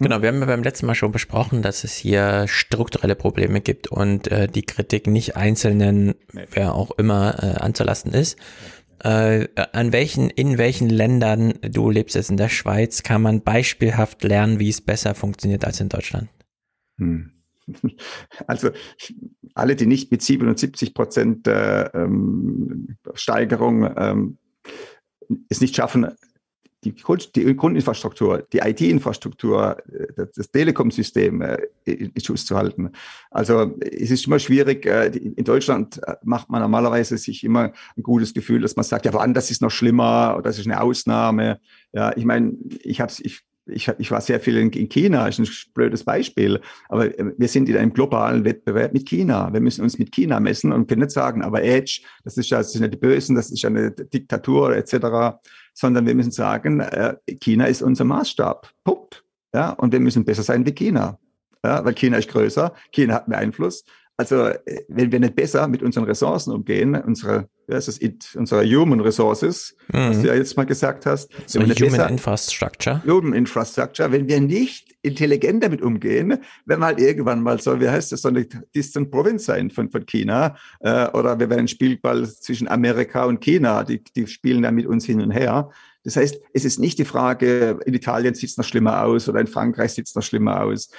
Genau, 0.00 0.20
wir 0.20 0.28
haben 0.28 0.40
ja 0.40 0.46
beim 0.46 0.62
letzten 0.62 0.86
Mal 0.86 0.94
schon 0.94 1.12
besprochen, 1.12 1.62
dass 1.62 1.84
es 1.84 1.94
hier 1.94 2.46
strukturelle 2.48 3.14
Probleme 3.14 3.60
gibt 3.60 3.86
und 3.86 4.30
äh, 4.30 4.48
die 4.48 4.62
Kritik 4.62 5.06
nicht 5.06 5.36
einzelnen, 5.36 6.14
wer 6.50 6.74
auch 6.74 6.90
immer, 6.98 7.42
äh, 7.42 7.62
anzulasten 7.62 8.12
ist. 8.12 8.36
Äh, 9.04 9.48
an 9.72 9.92
welchen, 9.92 10.30
in 10.30 10.56
welchen 10.56 10.88
Ländern, 10.88 11.54
du 11.60 11.90
lebst 11.90 12.16
jetzt 12.16 12.30
in 12.30 12.38
der 12.38 12.48
Schweiz, 12.48 13.02
kann 13.02 13.20
man 13.20 13.42
beispielhaft 13.42 14.24
lernen, 14.24 14.58
wie 14.58 14.70
es 14.70 14.80
besser 14.80 15.14
funktioniert 15.14 15.66
als 15.66 15.78
in 15.80 15.90
Deutschland? 15.90 16.30
Hm. 16.98 17.30
Also 18.46 18.70
alle, 19.54 19.76
die 19.76 19.86
nicht 19.86 20.10
mit 20.10 20.22
77 20.22 20.94
Prozent 20.94 21.46
äh, 21.46 21.84
ähm, 21.94 22.96
Steigerung 23.14 23.90
ähm, 23.96 24.38
es 25.48 25.60
nicht 25.60 25.76
schaffen, 25.76 26.08
die, 26.84 26.94
die 27.34 27.56
Grundinfrastruktur, 27.56 28.46
die 28.52 28.58
IT-Infrastruktur, 28.58 29.76
äh, 29.92 30.26
das 30.34 30.50
Telekom-System 30.50 31.42
äh, 31.42 31.58
in 31.84 32.12
Schuss 32.20 32.44
zu 32.46 32.56
halten. 32.56 32.90
Also 33.30 33.74
es 33.80 34.10
ist 34.10 34.26
immer 34.26 34.38
schwierig. 34.38 34.86
Äh, 34.86 35.06
in 35.06 35.44
Deutschland 35.44 36.00
macht 36.22 36.50
man 36.50 36.60
normalerweise 36.60 37.18
sich 37.18 37.44
immer 37.44 37.72
ein 37.96 38.02
gutes 38.02 38.34
Gefühl, 38.34 38.60
dass 38.60 38.76
man 38.76 38.84
sagt, 38.84 39.06
ja, 39.06 39.12
woanders 39.12 39.50
ist 39.50 39.62
noch 39.62 39.70
schlimmer 39.70 40.40
das 40.44 40.58
ist 40.58 40.66
eine 40.66 40.80
Ausnahme. 40.80 41.60
Ja, 41.92 42.16
ich 42.16 42.24
meine, 42.24 42.54
ich 42.82 43.00
habe 43.00 43.12
ich 43.22 43.44
ich, 43.66 43.90
ich 43.98 44.10
war 44.10 44.20
sehr 44.20 44.40
viel 44.40 44.56
in, 44.56 44.70
in 44.70 44.88
China, 44.88 45.26
ist 45.26 45.38
ein 45.38 45.48
blödes 45.72 46.04
Beispiel, 46.04 46.60
aber 46.88 47.10
wir 47.36 47.48
sind 47.48 47.68
in 47.68 47.76
einem 47.76 47.92
globalen 47.92 48.44
Wettbewerb 48.44 48.92
mit 48.92 49.08
China. 49.08 49.52
Wir 49.52 49.60
müssen 49.60 49.82
uns 49.82 49.98
mit 49.98 50.12
China 50.12 50.40
messen 50.40 50.72
und 50.72 50.86
können 50.86 51.02
nicht 51.02 51.12
sagen, 51.12 51.42
aber 51.42 51.62
Edge, 51.62 52.02
das 52.24 52.36
ist 52.36 52.50
ja, 52.50 52.58
das 52.58 52.72
sind 52.72 52.82
ja 52.82 52.88
die 52.88 52.96
Bösen, 52.96 53.36
das 53.36 53.50
ist 53.50 53.62
ja 53.62 53.70
eine 53.70 53.90
Diktatur 53.90 54.76
etc 54.76 55.38
sondern 55.74 56.06
wir 56.06 56.14
müssen 56.14 56.30
sagen, 56.30 56.80
äh, 56.80 57.16
China 57.40 57.66
ist 57.66 57.82
unser 57.82 58.04
Maßstab. 58.04 58.70
Punkt. 58.84 59.24
Ja, 59.52 59.70
und 59.70 59.92
wir 59.92 60.00
müssen 60.00 60.24
besser 60.24 60.42
sein 60.42 60.64
wie 60.64 60.72
China. 60.72 61.18
Ja, 61.64 61.84
weil 61.84 61.94
China 61.94 62.18
ist 62.18 62.30
größer, 62.30 62.72
China 62.92 63.14
hat 63.14 63.28
mehr 63.28 63.38
Einfluss. 63.38 63.84
Also, 64.16 64.46
äh, 64.46 64.84
wenn 64.88 65.12
wir 65.12 65.20
nicht 65.20 65.34
besser 65.34 65.66
mit 65.68 65.82
unseren 65.82 66.04
Ressourcen 66.04 66.52
umgehen, 66.52 66.94
unsere, 66.94 67.48
ja, 67.68 67.76
ist 67.76 68.02
it, 68.02 68.28
unsere 68.34 68.64
Human 68.64 69.00
Resources, 69.00 69.76
mhm. 69.92 70.10
was 70.10 70.20
du 70.20 70.28
ja 70.28 70.34
jetzt 70.34 70.56
mal 70.56 70.64
gesagt 70.64 71.06
hast. 71.06 71.30
So 71.46 71.60
Human 71.60 71.74
besser, 71.74 72.08
Infrastructure. 72.08 73.02
Human 73.06 73.32
Infrastructure. 73.32 74.10
Wenn 74.12 74.28
wir 74.28 74.40
nicht 74.40 74.94
intelligent 75.02 75.62
damit 75.62 75.82
umgehen, 75.82 76.38
wenn 76.64 76.80
wir 76.80 76.86
halt 76.86 77.00
irgendwann 77.00 77.42
mal 77.42 77.60
so, 77.60 77.80
wie 77.80 77.88
heißt 77.88 78.12
das, 78.12 78.22
so 78.22 78.28
eine 78.28 78.46
Distant 78.74 79.10
Province 79.10 79.44
sein 79.44 79.70
von, 79.70 79.90
von 79.90 80.06
China, 80.06 80.56
äh, 80.80 81.08
oder 81.10 81.38
wir 81.38 81.50
werden 81.50 81.68
Spielball 81.68 82.26
zwischen 82.28 82.68
Amerika 82.68 83.24
und 83.24 83.40
China, 83.40 83.84
die, 83.84 84.02
die 84.02 84.26
spielen 84.26 84.62
da 84.62 84.70
mit 84.70 84.86
uns 84.86 85.04
hin 85.04 85.20
und 85.20 85.30
her. 85.30 85.70
Das 86.04 86.16
heißt, 86.16 86.38
es 86.52 86.66
ist 86.66 86.78
nicht 86.78 86.98
die 86.98 87.06
Frage, 87.06 87.78
in 87.86 87.94
Italien 87.94 88.34
sieht 88.34 88.50
es 88.50 88.56
noch 88.58 88.64
schlimmer 88.64 89.02
aus 89.02 89.26
oder 89.26 89.40
in 89.40 89.46
Frankreich 89.46 89.92
sieht 89.92 90.06
es 90.06 90.14
noch 90.14 90.22
schlimmer 90.22 90.62
aus. 90.62 90.90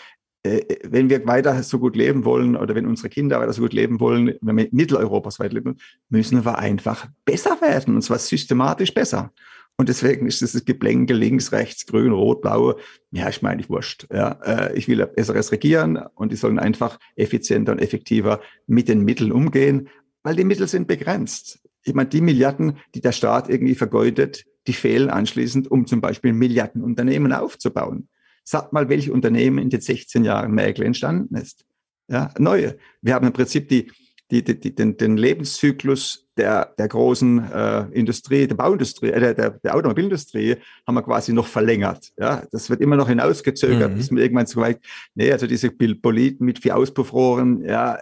Äh, 0.45 0.77
wenn 0.83 1.09
wir 1.09 1.25
weiter 1.25 1.63
so 1.63 1.79
gut 1.79 1.95
leben 1.95 2.23
wollen 2.23 2.55
oder 2.55 2.75
wenn 2.75 2.85
unsere 2.85 3.09
Kinder 3.09 3.39
weiter 3.39 3.53
so 3.53 3.63
gut 3.63 3.73
leben 3.73 3.99
wollen, 3.99 4.35
wenn 4.41 4.57
wir 4.57 4.65
in 4.65 4.75
Mitteleuropa 4.75 5.31
so 5.31 5.43
weit 5.43 5.53
leben, 5.53 5.77
müssen 6.09 6.45
wir 6.45 6.59
einfach 6.59 7.07
besser 7.25 7.59
werden 7.61 7.95
und 7.95 8.01
zwar 8.03 8.19
systematisch 8.19 8.93
besser. 8.93 9.33
Und 9.77 9.89
deswegen 9.89 10.27
ist 10.27 10.39
dieses 10.39 10.63
Geplänkel 10.63 11.17
links, 11.17 11.51
rechts, 11.51 11.85
grün, 11.85 12.11
rot, 12.11 12.41
blau, 12.41 12.79
ja, 13.11 13.27
ich 13.27 13.41
meine, 13.41 13.61
ich 13.61 13.69
wurscht. 13.69 14.07
Ja, 14.13 14.39
äh, 14.45 14.77
ich 14.77 14.87
will 14.87 15.05
besseres 15.07 15.51
regieren 15.51 15.97
und 16.13 16.31
die 16.31 16.37
sollen 16.37 16.59
einfach 16.59 16.99
effizienter 17.15 17.73
und 17.73 17.79
effektiver 17.79 18.39
mit 18.67 18.87
den 18.87 19.01
Mitteln 19.01 19.31
umgehen, 19.31 19.89
weil 20.23 20.35
die 20.35 20.45
Mittel 20.45 20.67
sind 20.67 20.87
begrenzt. 20.87 21.59
Ich 21.83 21.93
meine, 21.93 22.09
die 22.09 22.21
Milliarden, 22.21 22.77
die 22.93 23.01
der 23.01 23.11
Staat 23.11 23.49
irgendwie 23.49 23.75
vergeudet, 23.75 24.45
die 24.67 24.73
fehlen 24.73 25.09
anschließend, 25.09 25.69
um 25.69 25.87
zum 25.87 26.01
Beispiel 26.01 26.33
Milliardenunternehmen 26.33 27.33
aufzubauen. 27.33 28.07
Sagt 28.47 28.73
mal, 28.73 28.89
welche 28.89 29.11
Unternehmen 29.11 29.57
in 29.57 29.69
den 29.69 29.81
16 29.81 30.23
Jahren 30.23 30.53
Merkel 30.53 30.85
entstanden 30.85 31.35
ist. 31.35 31.65
Ja, 32.07 32.31
neue. 32.37 32.77
Wir 33.01 33.15
haben 33.15 33.25
im 33.25 33.33
Prinzip 33.33 33.67
die, 33.67 33.91
die, 34.31 34.43
die, 34.43 34.59
die 34.59 34.73
den, 34.73 34.97
den 34.97 35.17
Lebenszyklus 35.17 36.27
der, 36.37 36.73
der 36.77 36.87
großen 36.87 37.51
äh, 37.51 37.85
Industrie, 37.91 38.47
der 38.47 38.55
Bauindustrie, 38.55 39.09
äh, 39.09 39.33
der, 39.33 39.51
der, 39.51 39.75
Automobilindustrie 39.75 40.57
haben 40.85 40.95
wir 40.95 41.03
quasi 41.03 41.33
noch 41.33 41.47
verlängert. 41.47 42.11
Ja, 42.17 42.43
das 42.51 42.69
wird 42.69 42.81
immer 42.81 42.97
noch 42.97 43.07
hinausgezögert, 43.07 43.91
mhm. 43.91 43.97
bis 43.97 44.11
man 44.11 44.21
irgendwann 44.21 44.45
so 44.45 44.59
weit, 44.59 44.79
nee, 45.15 45.31
also 45.31 45.47
diese 45.47 45.71
Boliden 45.71 46.45
mit 46.45 46.59
vier 46.59 46.75
Auspuffrohren, 46.75 47.63
ja, 47.63 47.97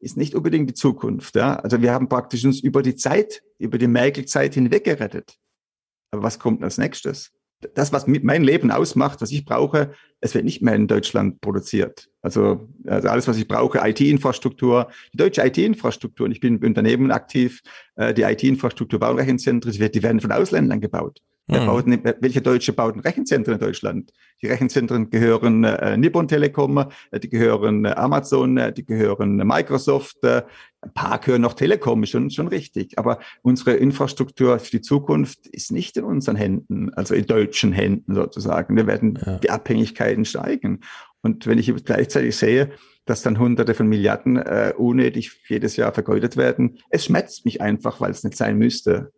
ist 0.00 0.16
nicht 0.16 0.34
unbedingt 0.34 0.68
die 0.68 0.74
Zukunft. 0.74 1.34
Ja, 1.34 1.56
also 1.56 1.80
wir 1.82 1.92
haben 1.92 2.08
praktisch 2.08 2.44
uns 2.44 2.60
über 2.60 2.82
die 2.82 2.94
Zeit, 2.94 3.42
über 3.58 3.78
die 3.78 3.88
Merkel-Zeit 3.88 4.54
hinweg 4.54 4.84
gerettet. 4.84 5.36
Aber 6.10 6.22
was 6.22 6.38
kommt 6.38 6.62
als 6.62 6.78
nächstes? 6.78 7.32
Das, 7.74 7.92
was 7.92 8.06
mein 8.06 8.44
Leben 8.44 8.70
ausmacht, 8.70 9.20
was 9.22 9.30
ich 9.30 9.44
brauche, 9.44 9.92
es 10.20 10.34
wird 10.34 10.44
nicht 10.44 10.62
mehr 10.62 10.74
in 10.74 10.86
Deutschland 10.86 11.40
produziert. 11.40 12.08
Also, 12.22 12.68
also 12.86 13.08
alles, 13.08 13.28
was 13.28 13.36
ich 13.36 13.48
brauche, 13.48 13.78
IT-Infrastruktur, 13.86 14.88
die 15.12 15.18
deutsche 15.18 15.42
IT-Infrastruktur, 15.42 16.26
und 16.26 16.32
ich 16.32 16.40
bin 16.40 16.56
im 16.56 16.66
Unternehmen 16.66 17.10
aktiv, 17.10 17.62
äh, 17.96 18.14
die 18.14 18.22
IT-Infrastruktur, 18.22 19.00
Baurechenzentren, 19.00 19.72
die 19.72 20.02
werden 20.02 20.20
von 20.20 20.32
Ausländern 20.32 20.80
gebaut. 20.80 21.20
Mhm. 21.46 21.66
Baut, 21.66 21.84
welche 22.20 22.40
Deutsche 22.40 22.72
bauten 22.72 23.00
Rechenzentren 23.00 23.54
in 23.54 23.60
Deutschland? 23.60 24.12
Die 24.40 24.46
Rechenzentren 24.46 25.10
gehören 25.10 25.64
äh, 25.64 25.96
Nippon 25.96 26.26
Telekom, 26.26 26.86
äh, 27.10 27.20
die 27.20 27.28
gehören 27.28 27.84
äh, 27.84 27.90
Amazon, 27.90 28.56
äh, 28.56 28.72
die 28.72 28.86
gehören 28.86 29.36
Microsoft, 29.36 30.24
äh, 30.24 30.42
ein 30.80 30.94
paar 30.94 31.18
gehören 31.18 31.42
noch 31.42 31.52
Telekom, 31.52 32.04
schon, 32.06 32.30
schon 32.30 32.48
richtig. 32.48 32.98
Aber 32.98 33.18
unsere 33.42 33.74
Infrastruktur 33.74 34.58
für 34.58 34.70
die 34.70 34.80
Zukunft 34.80 35.46
ist 35.48 35.70
nicht 35.70 35.96
in 35.98 36.04
unseren 36.04 36.36
Händen, 36.36 36.92
also 36.94 37.14
in 37.14 37.26
deutschen 37.26 37.72
Händen 37.72 38.14
sozusagen. 38.14 38.74
Wir 38.76 38.86
werden 38.86 39.18
ja. 39.24 39.38
die 39.38 39.50
Abhängigkeiten 39.50 40.24
steigen. 40.24 40.80
Und 41.20 41.46
wenn 41.46 41.58
ich 41.58 41.72
gleichzeitig 41.84 42.36
sehe, 42.36 42.70
dass 43.04 43.22
dann 43.22 43.38
Hunderte 43.38 43.74
von 43.74 43.86
Milliarden 43.86 44.36
äh, 44.36 44.72
unnötig 44.76 45.42
jedes 45.48 45.76
Jahr 45.76 45.92
vergeudet 45.92 46.38
werden, 46.38 46.78
es 46.88 47.04
schmerzt 47.04 47.44
mich 47.44 47.60
einfach, 47.60 48.00
weil 48.00 48.10
es 48.10 48.24
nicht 48.24 48.36
sein 48.36 48.56
müsste. 48.56 49.12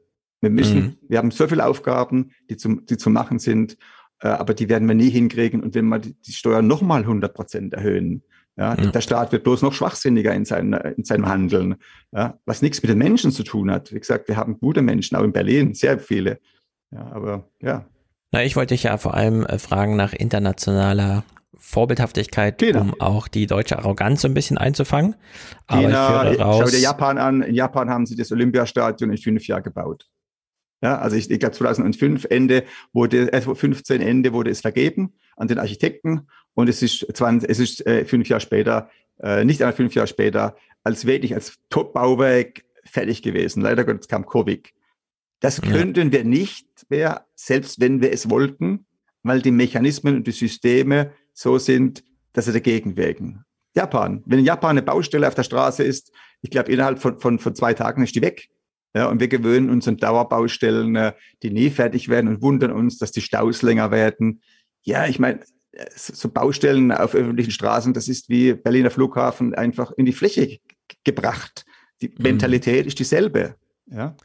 Wir 0.47 0.51
müssen, 0.51 0.79
mhm. 0.79 0.97
wir 1.09 1.19
haben 1.19 1.33
so 1.33 1.49
viele 1.49 1.67
Aufgaben, 1.67 2.31
die 2.49 2.57
zu, 2.57 2.81
die 2.81 2.97
zu 2.97 3.11
machen 3.11 3.41
sind, 3.41 3.77
äh, 4.21 4.29
aber 4.29 4.55
die 4.55 4.69
werden 4.69 4.87
wir 4.87 4.95
nie 4.95 5.11
hinkriegen. 5.11 5.61
Und 5.61 5.75
wenn 5.75 5.89
wir 5.89 5.99
die, 5.99 6.15
die 6.15 6.33
Steuern 6.33 6.69
nochmal 6.69 7.01
100 7.01 7.35
Prozent 7.35 7.75
erhöhen, 7.75 8.23
ja, 8.57 8.77
mhm. 8.79 8.93
der 8.93 9.01
Staat 9.01 9.33
wird 9.33 9.43
bloß 9.43 9.63
noch 9.63 9.73
schwachsinniger 9.73 10.33
in, 10.33 10.45
seinen, 10.45 10.73
in 10.73 11.05
seinem 11.05 11.27
Handeln, 11.27 11.75
ja, 12.13 12.39
was 12.47 12.63
nichts 12.63 12.81
mit 12.81 12.91
den 12.91 12.99
Menschen 12.99 13.33
zu 13.33 13.43
tun 13.43 13.71
hat. 13.71 13.93
Wie 13.93 13.99
gesagt, 13.99 14.29
wir 14.29 14.37
haben 14.37 14.59
gute 14.61 14.83
Menschen, 14.83 15.17
auch 15.17 15.25
in 15.25 15.33
Berlin, 15.33 15.75
sehr 15.75 15.99
viele. 15.99 16.39
Ja, 16.93 17.11
aber 17.13 17.51
ja. 17.61 17.85
Na, 18.31 18.45
ich 18.45 18.55
wollte 18.55 18.75
dich 18.75 18.85
ja 18.85 18.97
vor 18.99 19.15
allem 19.15 19.45
äh, 19.45 19.59
fragen 19.59 19.97
nach 19.97 20.13
internationaler 20.13 21.25
Vorbildhaftigkeit, 21.59 22.59
China. 22.59 22.81
um 22.81 23.01
auch 23.01 23.29
die 23.29 23.47
deutsche 23.47 23.79
Arroganz 23.79 24.23
so 24.23 24.29
ein 24.29 24.35
bisschen 24.35 24.59
einzufangen. 24.59 25.17
China, 25.67 26.07
Aber 26.07 26.33
ich 26.33 26.41
raus, 26.41 26.59
schau 26.61 26.71
dir 26.71 26.81
Japan 26.81 27.19
an. 27.19 27.43
In 27.43 27.55
Japan 27.55 27.91
haben 27.91 28.07
sie 28.07 28.17
das 28.17 28.31
Olympiastadion 28.33 29.11
in 29.11 29.19
fünf 29.19 29.47
Jahren 29.47 29.63
gebaut. 29.63 30.07
Ja, 30.87 30.99
also 30.99 31.17
ich, 31.17 31.29
ich 31.29 31.41
glaube 31.41 31.53
2005 31.53 32.27
Ende 32.31 32.63
wurde, 32.93 33.33
äh, 33.33 33.41
15 33.41 34.01
Ende 34.01 34.33
wurde 34.33 34.51
es 34.51 34.61
vergeben 34.61 35.15
an 35.35 35.49
den 35.49 35.59
Architekten 35.59 36.29
und 36.55 36.69
es 36.69 36.81
ist 36.81 37.05
20, 37.13 37.51
es 37.51 37.59
ist 37.59 37.85
äh, 37.89 38.05
fünf 38.05 38.29
Jahre 38.29 38.41
später, 38.41 38.89
äh, 39.21 39.45
nicht 39.45 39.61
einmal 39.61 39.75
fünf 39.75 39.97
Jahre 39.97 40.07
später, 40.07 40.55
als 40.85 41.05
wirklich 41.05 41.35
als 41.35 41.59
Top-Bauwerk 41.71 42.63
fertig 42.85 43.23
gewesen. 43.23 43.63
Leider 43.63 43.83
Gottes 43.83 44.07
kam 44.07 44.27
Covid. 44.27 44.69
Das 45.41 45.61
könnten 45.61 46.07
ja. 46.07 46.13
wir 46.13 46.25
nicht 46.25 46.69
mehr, 46.89 47.27
selbst 47.35 47.81
wenn 47.81 48.01
wir 48.01 48.13
es 48.13 48.31
wollten, 48.31 48.87
weil 49.25 49.43
die 49.43 49.51
Mechanismen 49.51 50.15
und 50.15 50.29
die 50.29 50.31
Systeme 50.31 51.11
so 51.33 51.59
sind, 51.59 52.05
dass 52.33 52.45
sie 52.45 52.53
dagegen 52.53 52.97
wirken. 52.97 53.45
Japan. 53.75 54.23
Wenn 54.25 54.39
in 54.39 54.45
Japan 54.45 54.71
eine 54.71 54.83
Baustelle 54.83 55.27
auf 55.27 55.35
der 55.35 55.43
Straße 55.43 55.83
ist, 55.83 56.13
ich 56.43 56.51
glaube, 56.51 56.71
innerhalb 56.71 57.01
von, 57.01 57.19
von, 57.19 57.41
von 57.41 57.57
zwei 57.57 57.75
Tagen 57.75 58.05
ist 58.05 58.15
die 58.15 58.23
weg. 58.23 58.51
Ja, 58.97 59.11
und 59.11 59.21
wir 59.21 59.29
gewöhnen 59.29 59.69
uns 59.69 59.87
an 59.87 59.99
Dauerbaustellen, 59.99 60.97
äh, 60.97 61.13
die 61.43 61.51
nie 61.51 61.69
fertig 61.69 62.09
werden 62.09 62.29
und 62.29 62.41
wundern 62.41 62.73
uns, 62.73 62.97
dass 62.97 63.13
die 63.13 63.21
Staus 63.21 63.61
länger 63.61 63.91
werden. 63.91 64.41
Ja, 64.85 65.07
ich 65.07 65.19
meine, 65.19 65.41
so 65.95 66.31
Baustellen 66.31 66.91
auf 66.93 67.15
öffentlichen 67.15 67.51
Straßen, 67.51 67.93
das 67.93 68.09
ist 68.09 68.31
wie 68.31 68.55
Berliner 68.55 68.91
Flughafen 68.91 69.55
einfach 69.55 69.93
in 69.99 70.07
die 70.07 70.15
Fläche 70.15 70.61
gebracht. 71.05 71.67
Die 72.01 72.09
mhm. 72.09 72.15
Mentalität 72.21 72.87
ist 72.87 72.99
dieselbe. 72.99 73.57
Ja. 73.85 74.17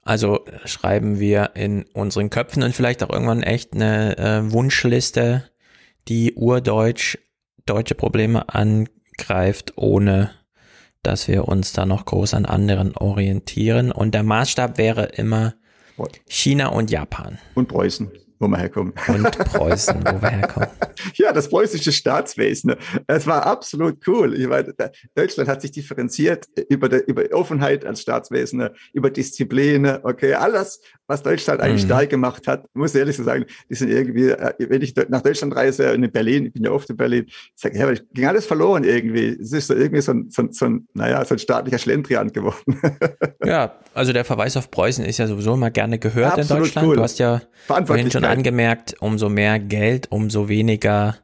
Also 0.00 0.46
schreiben 0.64 1.20
wir 1.20 1.50
in 1.54 1.84
unseren 1.92 2.30
Köpfen 2.30 2.62
und 2.62 2.74
vielleicht 2.74 3.02
auch 3.02 3.10
irgendwann 3.10 3.42
echt 3.42 3.74
eine 3.74 4.16
äh, 4.16 4.50
Wunschliste, 4.50 5.50
die 6.08 6.32
urdeutsch 6.32 7.18
deutsche 7.66 7.96
Probleme 7.96 8.48
angreift, 8.48 9.74
ohne 9.76 10.30
dass 11.06 11.28
wir 11.28 11.48
uns 11.48 11.72
da 11.72 11.86
noch 11.86 12.04
groß 12.04 12.34
an 12.34 12.44
anderen 12.44 12.96
orientieren. 12.96 13.92
Und 13.92 14.14
der 14.14 14.22
Maßstab 14.22 14.76
wäre 14.78 15.04
immer 15.04 15.54
China 16.28 16.68
und 16.68 16.90
Japan. 16.90 17.38
Und 17.54 17.68
Preußen 17.68 18.10
wo 18.38 18.48
wir 18.48 18.58
herkommen. 18.58 18.92
Und 19.08 19.38
Preußen, 19.38 20.00
wo 20.04 20.22
wir 20.22 20.30
herkommen. 20.30 20.68
ja, 21.14 21.32
das 21.32 21.48
preußische 21.48 21.92
Staatswesen. 21.92 22.74
Es 23.06 23.26
war 23.26 23.46
absolut 23.46 24.06
cool. 24.06 24.34
Ich 24.34 24.46
meine, 24.46 24.74
Deutschland 25.14 25.48
hat 25.48 25.62
sich 25.62 25.72
differenziert 25.72 26.46
über, 26.68 26.88
die, 26.88 27.02
über 27.06 27.24
Offenheit 27.32 27.84
als 27.84 28.02
Staatswesen, 28.02 28.68
über 28.92 29.10
Disziplin, 29.10 29.86
okay, 30.02 30.34
alles, 30.34 30.80
was 31.06 31.22
Deutschland 31.22 31.60
eigentlich 31.60 31.84
mhm. 31.84 31.88
stark 31.88 32.10
gemacht 32.10 32.46
hat, 32.48 32.66
muss 32.74 32.94
ich 32.94 32.98
ehrlich 32.98 33.16
so 33.16 33.22
sagen, 33.22 33.44
die 33.70 33.74
sind 33.74 33.90
irgendwie, 33.90 34.30
äh, 34.30 34.54
wenn 34.58 34.82
ich 34.82 34.94
nach 35.08 35.22
Deutschland 35.22 35.54
reise, 35.54 35.84
in 35.84 36.10
Berlin, 36.10 36.46
ich 36.46 36.52
bin 36.52 36.64
ja 36.64 36.70
oft 36.70 36.90
in 36.90 36.96
Berlin, 36.96 37.24
ich 37.26 37.34
sage, 37.54 37.78
ja, 37.78 37.92
ging 38.12 38.26
alles 38.26 38.46
verloren 38.46 38.84
irgendwie. 38.84 39.28
Es 39.40 39.52
ist 39.52 39.68
so 39.68 39.74
irgendwie 39.74 40.02
so 40.02 40.12
ein, 40.12 40.30
so 40.30 40.42
ein, 40.42 40.52
so 40.52 40.66
ein 40.66 40.88
naja, 40.94 41.24
so 41.24 41.34
ein 41.34 41.38
staatlicher 41.38 41.78
Schlendrian 41.78 42.32
geworden. 42.32 42.80
ja, 43.44 43.74
also 43.94 44.12
der 44.12 44.24
Verweis 44.24 44.56
auf 44.56 44.70
Preußen 44.70 45.04
ist 45.04 45.18
ja 45.18 45.26
sowieso 45.26 45.54
immer 45.54 45.70
gerne 45.70 45.98
gehört 45.98 46.38
in 46.38 46.48
Deutschland. 46.48 46.88
Cool. 46.88 46.96
Du 46.96 47.02
hast 47.02 47.18
ja 47.18 47.40
vorhin 47.66 48.10
schon 48.10 48.24
angemerkt, 48.30 48.96
umso 49.00 49.28
mehr 49.28 49.58
Geld, 49.58 50.10
umso 50.10 50.48
weniger 50.48 51.16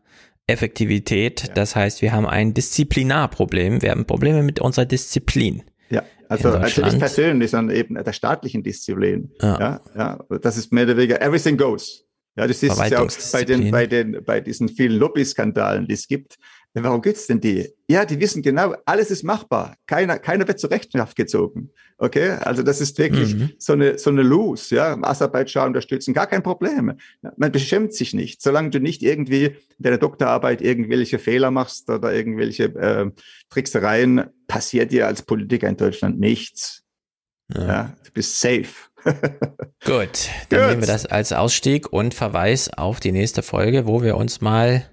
Effektivität. 0.47 1.45
Ja. 1.49 1.55
Das 1.55 1.77
heißt, 1.77 2.03
wir 2.03 2.13
haben 2.13 2.27
ein 2.27 2.55
Disziplinarproblem. 2.55 3.83
Wir 3.83 3.91
haben 3.91 4.05
Probleme 4.05 4.43
mit 4.43 4.61
unserer 4.61 4.85
Disziplin. 4.85 5.63
Ja, 5.91 6.03
also, 6.29 6.51
also 6.51 6.83
nicht 6.83 6.99
persönlich, 6.99 7.51
sondern 7.51 7.77
eben 7.77 7.95
der 7.95 8.13
staatlichen 8.13 8.63
Disziplin. 8.63 9.31
Ja. 9.41 9.61
ja, 9.61 9.81
ja 9.97 10.39
das 10.41 10.57
ist 10.57 10.73
mehr 10.73 10.85
oder 10.85 10.97
weniger 10.97 11.21
everything 11.21 11.57
goes. 11.57 12.05
Ja, 12.37 12.47
das 12.47 12.63
ist 12.63 12.79
ja 12.79 13.01
auch 13.01 13.11
bei 13.33 13.45
den, 13.45 13.71
bei 13.71 13.87
den, 13.87 14.25
bei 14.25 14.41
diesen 14.41 14.69
vielen 14.69 14.99
Lobby-Skandalen, 14.99 15.87
die 15.87 15.95
es 15.95 16.09
gibt. 16.09 16.39
Warum 16.75 17.03
gibt's 17.03 17.27
denn 17.27 17.41
die? 17.41 17.69
Ja, 17.87 18.07
die 18.07 18.19
wissen 18.19 18.41
genau, 18.41 18.75
alles 18.87 19.11
ist 19.11 19.25
machbar. 19.25 19.77
Keiner, 19.87 20.19
keiner 20.19 20.49
wird 20.49 20.59
zur 20.59 20.71
Rechenschaft 20.71 21.17
gezogen. 21.17 21.71
Okay, 21.99 22.31
also 22.31 22.63
das 22.63 22.81
ist 22.81 22.99
wirklich 22.99 23.35
mhm. 23.35 23.51
so 23.59 23.75
eine 23.75 23.99
so 23.99 24.09
eine 24.09 24.23
Lose. 24.23 24.75
Ja, 24.75 24.97
Aserbaidschan 25.03 25.69
unterstützen, 25.69 26.15
gar 26.15 26.27
kein 26.27 26.43
Problem. 26.43 26.95
Man 27.37 27.53
beschämt 27.53 27.93
sich 27.93 28.15
nicht, 28.15 28.41
solange 28.41 28.71
du 28.71 28.81
nicht 28.81 29.03
irgendwie 29.03 29.45
in 29.45 29.57
deiner 29.79 29.99
Doktorarbeit 29.99 30.63
irgendwelche 30.63 31.19
Fehler 31.19 31.51
machst 31.51 31.91
oder 31.91 32.15
irgendwelche 32.15 32.65
äh, 32.65 33.11
Tricksereien, 33.51 34.25
passiert 34.47 34.93
dir 34.93 35.07
als 35.07 35.23
Politiker 35.23 35.69
in 35.69 35.77
Deutschland 35.77 36.19
nichts. 36.19 36.83
Ja, 37.55 37.67
ja 37.67 37.97
du 38.05 38.13
bist 38.13 38.41
safe. 38.41 38.73
Gut, 39.05 39.19
dann 39.85 40.01
Gut. 40.51 40.69
nehmen 40.69 40.81
wir 40.81 40.87
das 40.87 41.05
als 41.05 41.33
Ausstieg 41.33 41.93
und 41.93 42.15
Verweis 42.15 42.71
auf 42.73 43.01
die 43.01 43.13
nächste 43.13 43.43
Folge, 43.43 43.87
wo 43.87 44.03
wir 44.03 44.17
uns 44.17 44.41
mal 44.41 44.92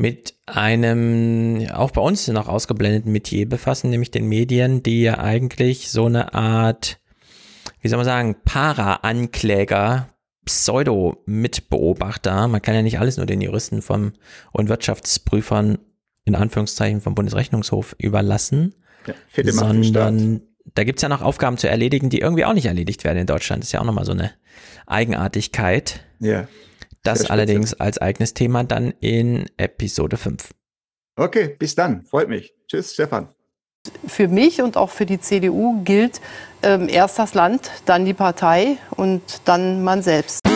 mit 0.00 0.34
einem 0.46 1.66
auch 1.74 1.90
bei 1.90 2.00
uns 2.00 2.26
noch 2.28 2.48
ausgeblendeten 2.48 3.12
Metier 3.12 3.46
befassen, 3.46 3.90
nämlich 3.90 4.10
den 4.10 4.26
Medien, 4.26 4.82
die 4.82 5.02
ja 5.02 5.18
eigentlich 5.18 5.90
so 5.90 6.06
eine 6.06 6.32
Art, 6.32 6.98
wie 7.82 7.88
soll 7.88 7.98
man 7.98 8.06
sagen, 8.06 8.36
Para-Ankläger, 8.42 10.08
Pseudo-Mitbeobachter, 10.46 12.48
man 12.48 12.62
kann 12.62 12.74
ja 12.74 12.80
nicht 12.80 12.98
alles 12.98 13.18
nur 13.18 13.26
den 13.26 13.42
Juristen 13.42 13.82
vom 13.82 14.14
und 14.52 14.70
Wirtschaftsprüfern 14.70 15.76
in 16.24 16.34
Anführungszeichen 16.34 17.02
vom 17.02 17.14
Bundesrechnungshof 17.14 17.94
überlassen, 17.98 18.74
ja, 19.06 19.52
sondern 19.52 20.40
da 20.72 20.84
gibt's 20.84 21.02
ja 21.02 21.10
noch 21.10 21.20
Aufgaben 21.20 21.58
zu 21.58 21.68
erledigen, 21.68 22.08
die 22.08 22.20
irgendwie 22.20 22.46
auch 22.46 22.54
nicht 22.54 22.66
erledigt 22.66 23.04
werden 23.04 23.18
in 23.18 23.26
Deutschland. 23.26 23.62
Das 23.62 23.68
ist 23.68 23.72
ja 23.72 23.80
auch 23.80 23.84
nochmal 23.84 24.06
so 24.06 24.12
eine 24.12 24.32
Eigenartigkeit. 24.86 26.00
Ja. 26.20 26.48
Das 27.02 27.30
allerdings 27.30 27.74
als 27.74 27.98
eigenes 27.98 28.34
Thema 28.34 28.64
dann 28.64 28.92
in 29.00 29.46
Episode 29.56 30.16
5. 30.16 30.50
Okay, 31.16 31.56
bis 31.58 31.74
dann. 31.74 32.04
Freut 32.04 32.28
mich. 32.28 32.54
Tschüss, 32.66 32.92
Stefan. 32.94 33.28
Für 34.06 34.28
mich 34.28 34.60
und 34.60 34.76
auch 34.76 34.90
für 34.90 35.06
die 35.06 35.20
CDU 35.20 35.82
gilt 35.82 36.20
ähm, 36.62 36.88
erst 36.88 37.18
das 37.18 37.32
Land, 37.34 37.70
dann 37.86 38.04
die 38.04 38.14
Partei 38.14 38.76
und 38.90 39.22
dann 39.46 39.82
man 39.82 40.02
selbst. 40.02 40.49